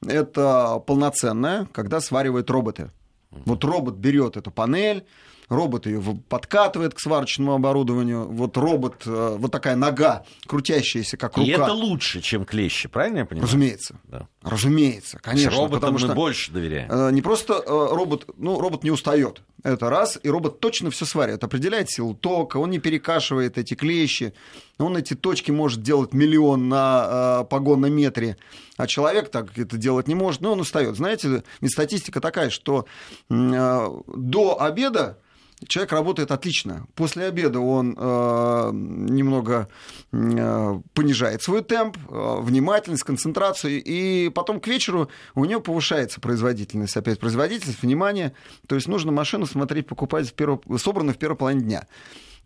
Это 0.04 0.82
полноценная, 0.88 1.68
когда 1.74 2.00
сваривают 2.00 2.50
роботы. 2.50 2.92
Вот 3.30 3.64
робот 3.64 3.96
берет 3.96 4.36
эту 4.36 4.52
панель, 4.52 5.06
робот 5.52 5.86
ее 5.86 6.02
подкатывает 6.30 6.94
к 6.94 7.00
сварочному 7.00 7.54
оборудованию, 7.54 8.26
вот 8.26 8.56
робот, 8.56 9.04
э, 9.06 9.36
вот 9.38 9.52
такая 9.52 9.76
нога, 9.76 10.24
крутящаяся, 10.48 11.18
как 11.18 11.36
рука. 11.38 11.48
И 11.48 11.52
это 11.52 11.74
лучше, 11.74 12.22
чем 12.22 12.46
клещи, 12.46 12.88
правильно 12.88 13.20
я 13.20 13.26
понимаю? 13.26 13.48
Разумеется. 13.48 13.96
Да. 14.06 14.28
Разумеется, 14.44 15.20
конечно. 15.20 15.52
Роботам 15.52 15.76
потому 15.76 15.94
мы 15.94 16.00
что 16.00 16.14
больше 16.14 16.52
доверяем. 16.54 16.90
Э, 16.90 17.12
не 17.12 17.22
просто 17.22 17.56
э, 17.56 17.62
робот, 17.68 18.30
ну, 18.38 18.62
робот 18.62 18.86
не 18.86 18.92
устает. 18.92 19.42
Это 19.64 19.90
раз, 19.90 20.18
и 20.24 20.30
робот 20.30 20.62
точно 20.62 20.90
все 20.90 21.06
сварит, 21.06 21.44
определяет 21.44 21.90
силу 21.90 22.16
тока, 22.16 22.56
он 22.56 22.70
не 22.72 22.80
перекашивает 22.80 23.58
эти 23.58 23.74
клещи, 23.74 24.34
он 24.80 24.96
эти 24.96 25.16
точки 25.16 25.52
может 25.52 25.84
делать 25.84 26.14
миллион 26.14 26.70
на 26.70 27.42
э, 27.42 27.46
погоннометре, 27.50 28.38
а 28.78 28.88
человек 28.88 29.30
так 29.30 29.58
это 29.58 29.76
делать 29.76 30.08
не 30.08 30.16
может, 30.16 30.40
но 30.40 30.54
он 30.54 30.62
устает. 30.62 30.96
Знаете, 30.96 31.44
ведь 31.60 31.74
статистика 31.74 32.22
такая, 32.22 32.50
что 32.50 32.86
э, 33.30 33.90
до 34.08 34.62
обеда 34.62 35.18
человек 35.68 35.92
работает 35.92 36.32
отлично. 36.32 36.88
После 36.96 37.26
обеда 37.26 37.60
он 37.60 37.96
э, 37.98 38.70
немного 38.74 39.68
э, 40.12 40.80
понижает 40.94 41.42
свой 41.42 41.64
темп, 41.64 41.98
э, 42.10 42.36
внимательность, 42.42 43.04
концентрацию, 43.04 43.82
и 43.84 44.30
потом 44.30 44.60
к 44.60 44.68
вечеру 44.68 45.10
у 45.36 45.46
него 45.46 45.62
повышается 45.62 46.20
производительность, 46.20 46.98
опять 46.98 47.20
производительность, 47.20 47.82
внимание. 47.82 48.34
То 48.68 48.76
есть 48.76 48.88
нужно 48.88 49.12
машину 49.12 49.46
смотреть, 49.46 49.88
покупать 49.88 50.30
в 50.30 50.34
перв... 50.34 50.60
собранную 50.78 51.16
в 51.16 51.18
первой 51.18 51.36
половине 51.36 51.64
дня. 51.64 51.88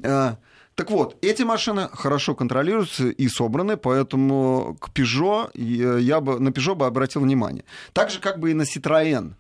Э, 0.04 0.36
так 0.76 0.92
вот, 0.92 1.18
эти 1.22 1.44
машины 1.44 1.88
хорошо 1.94 2.36
контролируются 2.36 3.08
и 3.08 3.30
собраны, 3.30 3.78
поэтому 3.78 4.78
к 4.82 4.90
Peugeot 4.90 5.58
я 5.58 6.20
бы, 6.20 6.38
на 6.40 6.50
Peugeot 6.50 6.76
бы 6.76 6.86
обратил 6.86 7.22
внимание. 7.22 7.64
Так 7.94 8.10
же, 8.10 8.20
как 8.20 8.40
бы 8.40 8.52
и 8.52 8.54
на 8.54 8.64
Citroën. 8.64 9.36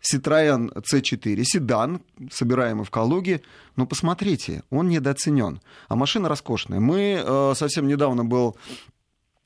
Citroёn 0.00 0.72
C4, 0.72 1.42
седан, 1.44 2.00
собираемый 2.30 2.84
в 2.84 2.90
Калуге. 2.90 3.42
Но 3.76 3.86
посмотрите, 3.86 4.62
он 4.70 4.88
недооценен. 4.88 5.60
А 5.88 5.96
машина 5.96 6.28
роскошная. 6.28 6.80
Мы 6.80 7.22
э, 7.24 7.54
совсем 7.56 7.88
недавно 7.88 8.24
был 8.24 8.56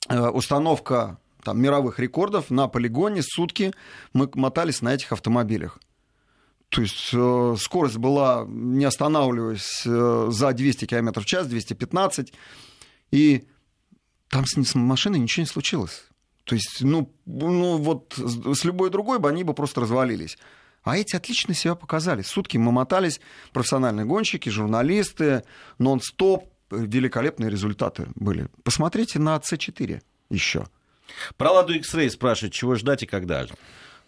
э, 0.08 0.28
установка 0.28 1.18
там, 1.42 1.60
мировых 1.60 1.98
рекордов 1.98 2.50
на 2.50 2.68
полигоне. 2.68 3.22
Сутки 3.22 3.72
мы 4.12 4.30
мотались 4.34 4.82
на 4.82 4.94
этих 4.94 5.12
автомобилях. 5.12 5.78
То 6.68 6.82
есть 6.82 7.10
э, 7.12 7.56
скорость 7.58 7.96
была, 7.96 8.44
не 8.46 8.84
останавливаясь, 8.84 9.82
э, 9.84 10.28
за 10.30 10.52
200 10.52 10.84
км 10.86 11.20
в 11.20 11.24
час, 11.24 11.48
215. 11.48 12.32
И 13.10 13.44
там 14.28 14.46
с, 14.46 14.52
с 14.54 14.74
машиной 14.76 15.18
ничего 15.18 15.42
не 15.42 15.48
случилось. 15.48 16.09
То 16.50 16.56
есть, 16.56 16.78
ну, 16.80 17.08
ну 17.26 17.76
вот 17.76 18.14
с 18.18 18.64
любой 18.64 18.90
другой 18.90 19.20
бы 19.20 19.28
они 19.28 19.44
бы 19.44 19.54
просто 19.54 19.82
развалились. 19.82 20.36
А 20.82 20.98
эти 20.98 21.14
отлично 21.14 21.54
себя 21.54 21.76
показали. 21.76 22.22
Сутки 22.22 22.56
мы 22.56 22.72
мотались, 22.72 23.20
профессиональные 23.52 24.04
гонщики, 24.04 24.48
журналисты, 24.48 25.44
нон-стоп, 25.78 26.52
великолепные 26.72 27.50
результаты 27.50 28.08
были. 28.16 28.48
Посмотрите 28.64 29.20
на 29.20 29.36
C4 29.36 30.02
еще. 30.28 30.66
Про 31.36 31.52
Ладу 31.52 31.72
X-Ray 31.74 32.10
спрашивают, 32.10 32.52
чего 32.52 32.74
ждать 32.74 33.04
и 33.04 33.06
когда 33.06 33.46
же? 33.46 33.54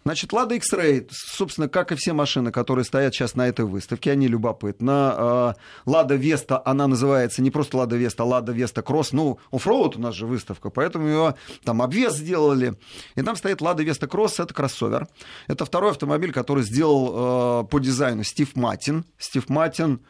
Значит, 0.04 0.32
Lada 0.32 0.56
X-Ray, 0.56 1.08
собственно, 1.10 1.68
как 1.68 1.92
и 1.92 1.94
все 1.94 2.12
машины, 2.12 2.50
которые 2.50 2.84
стоят 2.84 3.14
сейчас 3.14 3.34
на 3.36 3.46
этой 3.46 3.64
выставке, 3.64 4.10
они 4.10 4.26
любопытно. 4.26 5.54
Lada 5.86 6.18
Vesta, 6.18 6.60
она 6.64 6.88
называется 6.88 7.40
не 7.40 7.50
просто 7.50 7.78
Lada 7.78 7.98
Vesta, 7.98 8.22
а 8.22 8.40
Lada 8.40 8.54
Vesta 8.54 8.82
Cross. 8.82 9.10
Ну, 9.12 9.38
оффроуд 9.52 9.96
у 9.96 10.00
нас 10.00 10.14
же 10.14 10.26
выставка, 10.26 10.70
поэтому 10.70 11.06
ее 11.06 11.34
там 11.64 11.82
обвес 11.82 12.16
сделали. 12.16 12.74
И 13.14 13.22
там 13.22 13.36
стоит 13.36 13.60
Lada 13.60 13.84
Vesta 13.84 14.08
Cross, 14.08 14.42
это 14.42 14.52
кроссовер. 14.52 15.06
Это 15.46 15.64
второй 15.64 15.92
автомобиль, 15.92 16.32
который 16.32 16.64
сделал 16.64 17.64
по 17.64 17.78
дизайну 17.78 18.24
Стив 18.24 18.56
Матин. 18.56 19.04
Стив 19.18 19.48
Матин 19.48 20.00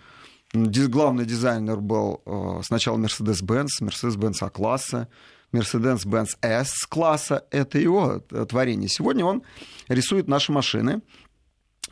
главный 0.54 1.24
дизайнер 1.24 1.76
был 1.76 2.22
сначала 2.62 2.98
Mercedes-Benz, 2.98 3.68
Mercedes-Benz 3.80 4.36
А-класса, 4.40 5.08
Mercedes-Benz 5.52 6.36
S-класса, 6.40 7.44
это 7.50 7.78
его 7.78 8.20
творение. 8.48 8.88
Сегодня 8.88 9.24
он 9.24 9.42
рисует 9.88 10.28
наши 10.28 10.52
машины. 10.52 11.02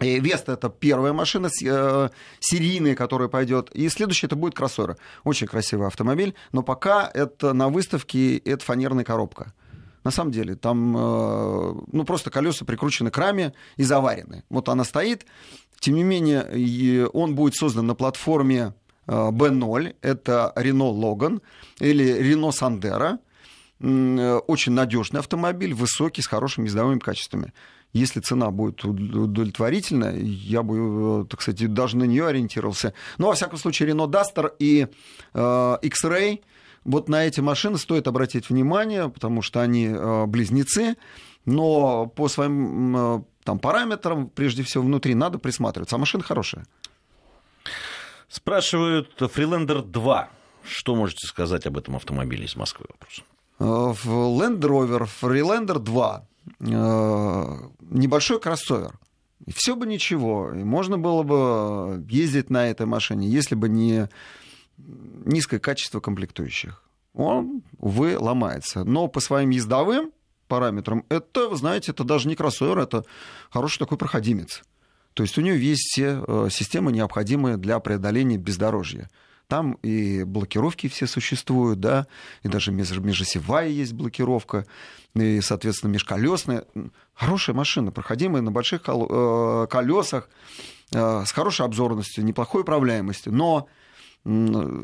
Веста 0.01 0.53
это 0.53 0.71
первая 0.71 1.13
машина 1.13 1.49
э, 1.63 2.09
серийная, 2.41 2.95
которая 2.95 3.29
пойдет. 3.29 3.71
И 3.73 3.89
следующая 3.89 4.29
это 4.29 4.37
будет 4.37 4.55
кроссовер. 4.55 4.97
Очень 5.25 5.47
красивый 5.47 5.87
автомобиль. 5.87 6.35
Но 6.53 6.63
пока 6.63 7.11
это 7.13 7.53
на 7.53 7.69
выставке 7.69 8.39
это 8.39 8.65
фанерная 8.65 9.05
коробка. 9.05 9.53
На 10.03 10.11
самом 10.11 10.33
деле, 10.33 10.55
там 10.55 10.97
э, 10.97 11.75
ну, 11.93 12.05
просто 12.05 12.31
колеса 12.31 12.65
прикручены 12.65 13.11
к 13.11 13.19
раме 13.19 13.53
и 13.77 13.83
заварены. 13.83 14.45
Вот 14.49 14.71
она 14.71 14.85
стоит. 14.85 15.27
Тем 15.81 15.97
не 15.97 16.03
менее, 16.03 17.07
он 17.09 17.35
будет 17.35 17.55
создан 17.55 17.87
на 17.87 17.95
платформе 17.95 18.73
э, 19.07 19.13
B0. 19.13 19.97
Это 20.01 20.53
Renault 20.57 20.99
Logan 20.99 21.43
или 21.79 22.21
Renault 22.21 22.53
Sandero. 22.53 23.19
Э, 23.81 24.41
очень 24.47 24.73
надежный 24.73 25.21
автомобиль, 25.21 25.73
высокий, 25.73 26.21
с 26.23 26.27
хорошими 26.27 26.67
ездовыми 26.67 26.99
качествами. 26.99 27.53
Если 27.93 28.21
цена 28.21 28.51
будет 28.51 28.85
удовлетворительна, 28.85 30.15
я 30.17 30.63
бы, 30.63 31.23
э, 31.23 31.25
так 31.29 31.41
сказать, 31.41 31.73
даже 31.73 31.97
на 31.97 32.05
нее 32.05 32.27
ориентировался. 32.27 32.93
Но, 33.19 33.29
во 33.29 33.35
всяком 33.35 33.59
случае, 33.59 33.91
Renault 33.91 34.11
Duster 34.11 34.53
и 34.59 34.87
э, 35.33 35.79
X-Ray, 35.83 36.43
вот 36.85 37.09
на 37.09 37.27
эти 37.27 37.41
машины 37.41 37.79
стоит 37.79 38.07
обратить 38.07 38.51
внимание, 38.51 39.09
потому 39.09 39.43
что 39.43 39.61
они 39.61 39.87
э, 39.87 40.27
близнецы, 40.27 40.97
но 41.47 42.07
по 42.07 42.29
своим 42.29 42.97
э, 42.97 43.23
там, 43.45 43.59
параметрам, 43.59 44.29
прежде 44.29 44.63
всего, 44.63 44.85
внутри 44.85 45.15
надо 45.15 45.39
присматриваться. 45.39 45.97
А 45.97 45.99
машина 45.99 46.23
хорошая. 46.23 46.67
Спрашивают 48.29 49.21
Freelander 49.21 49.83
2. 49.83 50.29
Что 50.65 50.95
можете 50.95 51.27
сказать 51.27 51.67
об 51.67 51.79
этом 51.79 51.97
автомобиле 51.97 52.45
из 52.45 52.55
Москвы? 52.55 52.87
Вопрос. 52.91 53.25
Э, 53.61 53.93
в 53.93 54.07
Land 54.07 54.61
Rover 54.61 55.09
Freelander 55.21 55.79
2 55.79 56.27
э, 56.61 57.57
небольшой 57.91 58.41
кроссовер. 58.41 58.99
И 59.47 59.53
все 59.53 59.77
бы 59.77 59.87
ничего. 59.87 60.53
И 60.55 60.65
можно 60.65 60.99
было 60.99 61.23
бы 61.23 62.05
ездить 62.09 62.51
на 62.51 62.69
этой 62.69 62.87
машине, 62.87 63.29
если 63.29 63.55
бы 63.55 63.69
не 63.69 64.09
низкое 64.79 65.61
качество 65.61 66.01
комплектующих. 66.01 66.83
Он, 67.15 67.63
увы, 67.79 68.19
ломается. 68.19 68.85
Но 68.85 69.09
по 69.09 69.21
своим 69.21 69.51
ездовым 69.51 70.13
параметрам, 70.49 71.05
это, 71.11 71.49
вы 71.49 71.57
знаете, 71.57 71.93
это 71.93 72.05
даже 72.05 72.29
не 72.29 72.37
кроссовер, 72.37 72.79
это 72.79 73.05
хороший 73.51 73.79
такой 73.79 73.99
проходимец. 73.99 74.63
То 75.15 75.23
есть 75.23 75.37
у 75.37 75.43
него 75.43 75.57
есть 75.57 75.83
все 75.83 76.25
э, 76.27 76.49
системы, 76.51 76.93
необходимые 76.93 77.57
для 77.57 77.79
преодоления 77.81 78.39
бездорожья. 78.39 79.11
Там 79.51 79.73
и 79.83 80.23
блокировки 80.23 80.87
все 80.87 81.09
существуют, 81.09 81.81
да, 81.81 82.07
и 82.45 82.49
даже 82.49 82.71
межосевая 82.71 83.67
есть 83.67 83.93
блокировка, 83.95 84.65
и, 85.15 85.41
соответственно, 85.41 85.91
межколесная. 85.91 86.67
Хорошая 87.15 87.57
машина, 87.57 87.91
проходимая 87.91 88.43
на 88.43 88.53
больших 88.53 88.83
э, 88.87 89.67
колесах, 89.69 90.29
э, 90.95 91.25
с 91.27 91.33
хорошей 91.33 91.67
обзорностью, 91.67 92.25
неплохой 92.25 92.63
управляемостью, 92.63 93.35
но 93.35 93.67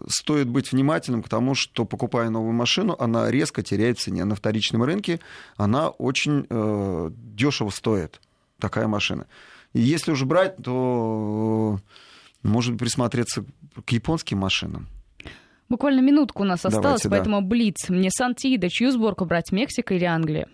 стоит 0.08 0.48
быть 0.48 0.72
внимательным 0.72 1.22
к 1.22 1.28
тому, 1.28 1.54
что 1.54 1.84
покупая 1.84 2.28
новую 2.30 2.52
машину, 2.52 2.96
она 2.98 3.30
резко 3.30 3.62
теряет 3.62 4.00
цене. 4.00 4.24
На 4.24 4.34
вторичном 4.34 4.82
рынке 4.82 5.20
она 5.56 5.90
очень 5.90 6.44
э, 6.50 7.10
дешево 7.12 7.70
стоит, 7.70 8.20
такая 8.58 8.88
машина. 8.88 9.28
И 9.74 9.80
если 9.80 10.10
уж 10.10 10.24
брать, 10.24 10.56
то 10.56 11.78
может 12.46 12.78
присмотреться 12.78 13.44
к 13.84 13.90
японским 13.90 14.38
машинам. 14.38 14.88
Буквально 15.68 16.00
минутку 16.00 16.42
у 16.42 16.46
нас 16.46 16.64
осталось, 16.64 17.02
Давайте, 17.02 17.08
поэтому 17.10 17.40
да. 17.40 17.46
Блиц. 17.46 17.88
Мне 17.88 18.10
Сантида, 18.10 18.68
чью 18.68 18.92
сборку 18.92 19.24
брать, 19.24 19.50
Мексика 19.50 19.94
или 19.94 20.04
Англия? 20.04 20.48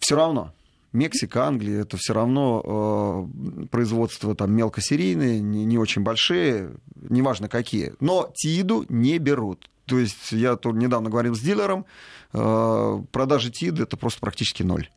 Все 0.00 0.16
равно. 0.16 0.52
Мексика, 0.92 1.46
Англия, 1.46 1.80
это 1.80 1.96
все 1.96 2.14
равно 2.14 3.28
э, 3.34 3.66
производство 3.66 4.34
там 4.36 4.52
мелкосерийные, 4.52 5.40
не, 5.40 5.64
не 5.64 5.76
очень 5.76 6.02
большие, 6.02 6.70
неважно 6.94 7.48
какие. 7.48 7.94
Но 7.98 8.30
Тиду 8.32 8.86
не 8.88 9.18
берут. 9.18 9.68
То 9.86 9.98
есть 9.98 10.30
я 10.30 10.54
тут 10.56 10.76
недавно 10.76 11.10
говорил 11.10 11.34
с 11.34 11.40
дилером, 11.40 11.84
э, 12.32 13.02
продажи 13.10 13.50
Тиды 13.50 13.82
это 13.82 13.96
просто 13.96 14.20
практически 14.20 14.62
ноль. 14.62 14.88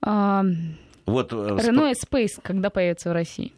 А... 0.00 0.42
Вот, 1.04 1.32
э, 1.32 1.36
Renault 1.36 1.94
Space 2.02 2.40
когда 2.42 2.70
появится 2.70 3.10
в 3.10 3.12
России? 3.12 3.52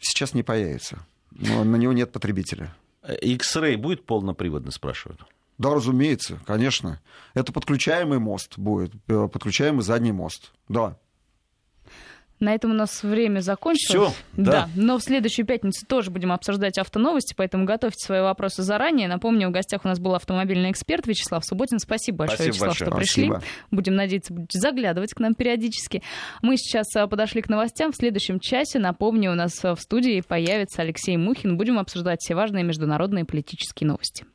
Сейчас 0.00 0.34
не 0.34 0.42
появится. 0.42 1.04
Но 1.30 1.64
на 1.64 1.76
него 1.76 1.92
нет 1.92 2.12
потребителя. 2.12 2.74
X-Ray 3.06 3.76
будет 3.76 4.06
полноприводный, 4.06 4.72
спрашивают? 4.72 5.24
Да, 5.58 5.74
разумеется, 5.74 6.40
конечно. 6.46 7.00
Это 7.34 7.52
подключаемый 7.52 8.18
мост 8.18 8.58
будет, 8.58 8.92
э, 9.08 9.28
подключаемый 9.28 9.82
задний 9.82 10.12
мост, 10.12 10.52
да. 10.68 10.98
На 12.42 12.54
этом 12.56 12.72
у 12.72 12.74
нас 12.74 13.04
время 13.04 13.38
закончилось. 13.38 14.12
Все, 14.12 14.22
да. 14.36 14.50
да. 14.52 14.68
Но 14.74 14.98
в 14.98 15.02
следующую 15.04 15.46
пятницу 15.46 15.86
тоже 15.86 16.10
будем 16.10 16.32
обсуждать 16.32 16.76
автоновости, 16.76 17.34
поэтому 17.36 17.66
готовьте 17.66 18.04
свои 18.04 18.20
вопросы 18.20 18.64
заранее. 18.64 19.06
Напомню, 19.06 19.46
в 19.48 19.52
гостях 19.52 19.84
у 19.84 19.88
нас 19.88 20.00
был 20.00 20.16
автомобильный 20.16 20.72
эксперт 20.72 21.06
Вячеслав 21.06 21.44
Субботин. 21.44 21.78
Спасибо 21.78 22.18
большое, 22.18 22.52
Спасибо 22.52 22.52
Вячеслав, 22.52 22.68
большое. 22.70 22.90
что 22.90 22.96
пришли. 22.96 23.26
Спасибо. 23.26 23.52
Будем 23.70 23.94
надеяться, 23.94 24.34
будете 24.34 24.58
заглядывать 24.58 25.14
к 25.14 25.20
нам 25.20 25.34
периодически. 25.34 26.02
Мы 26.42 26.56
сейчас 26.56 26.86
а, 26.96 27.06
подошли 27.06 27.42
к 27.42 27.48
новостям. 27.48 27.92
В 27.92 27.96
следующем 27.96 28.40
часе, 28.40 28.80
напомню, 28.80 29.30
у 29.30 29.36
нас 29.36 29.62
в 29.62 29.76
студии 29.76 30.20
появится 30.20 30.82
Алексей 30.82 31.16
Мухин. 31.16 31.56
Будем 31.56 31.78
обсуждать 31.78 32.18
все 32.22 32.34
важные 32.34 32.64
международные 32.64 33.24
политические 33.24 33.86
новости. 33.86 34.26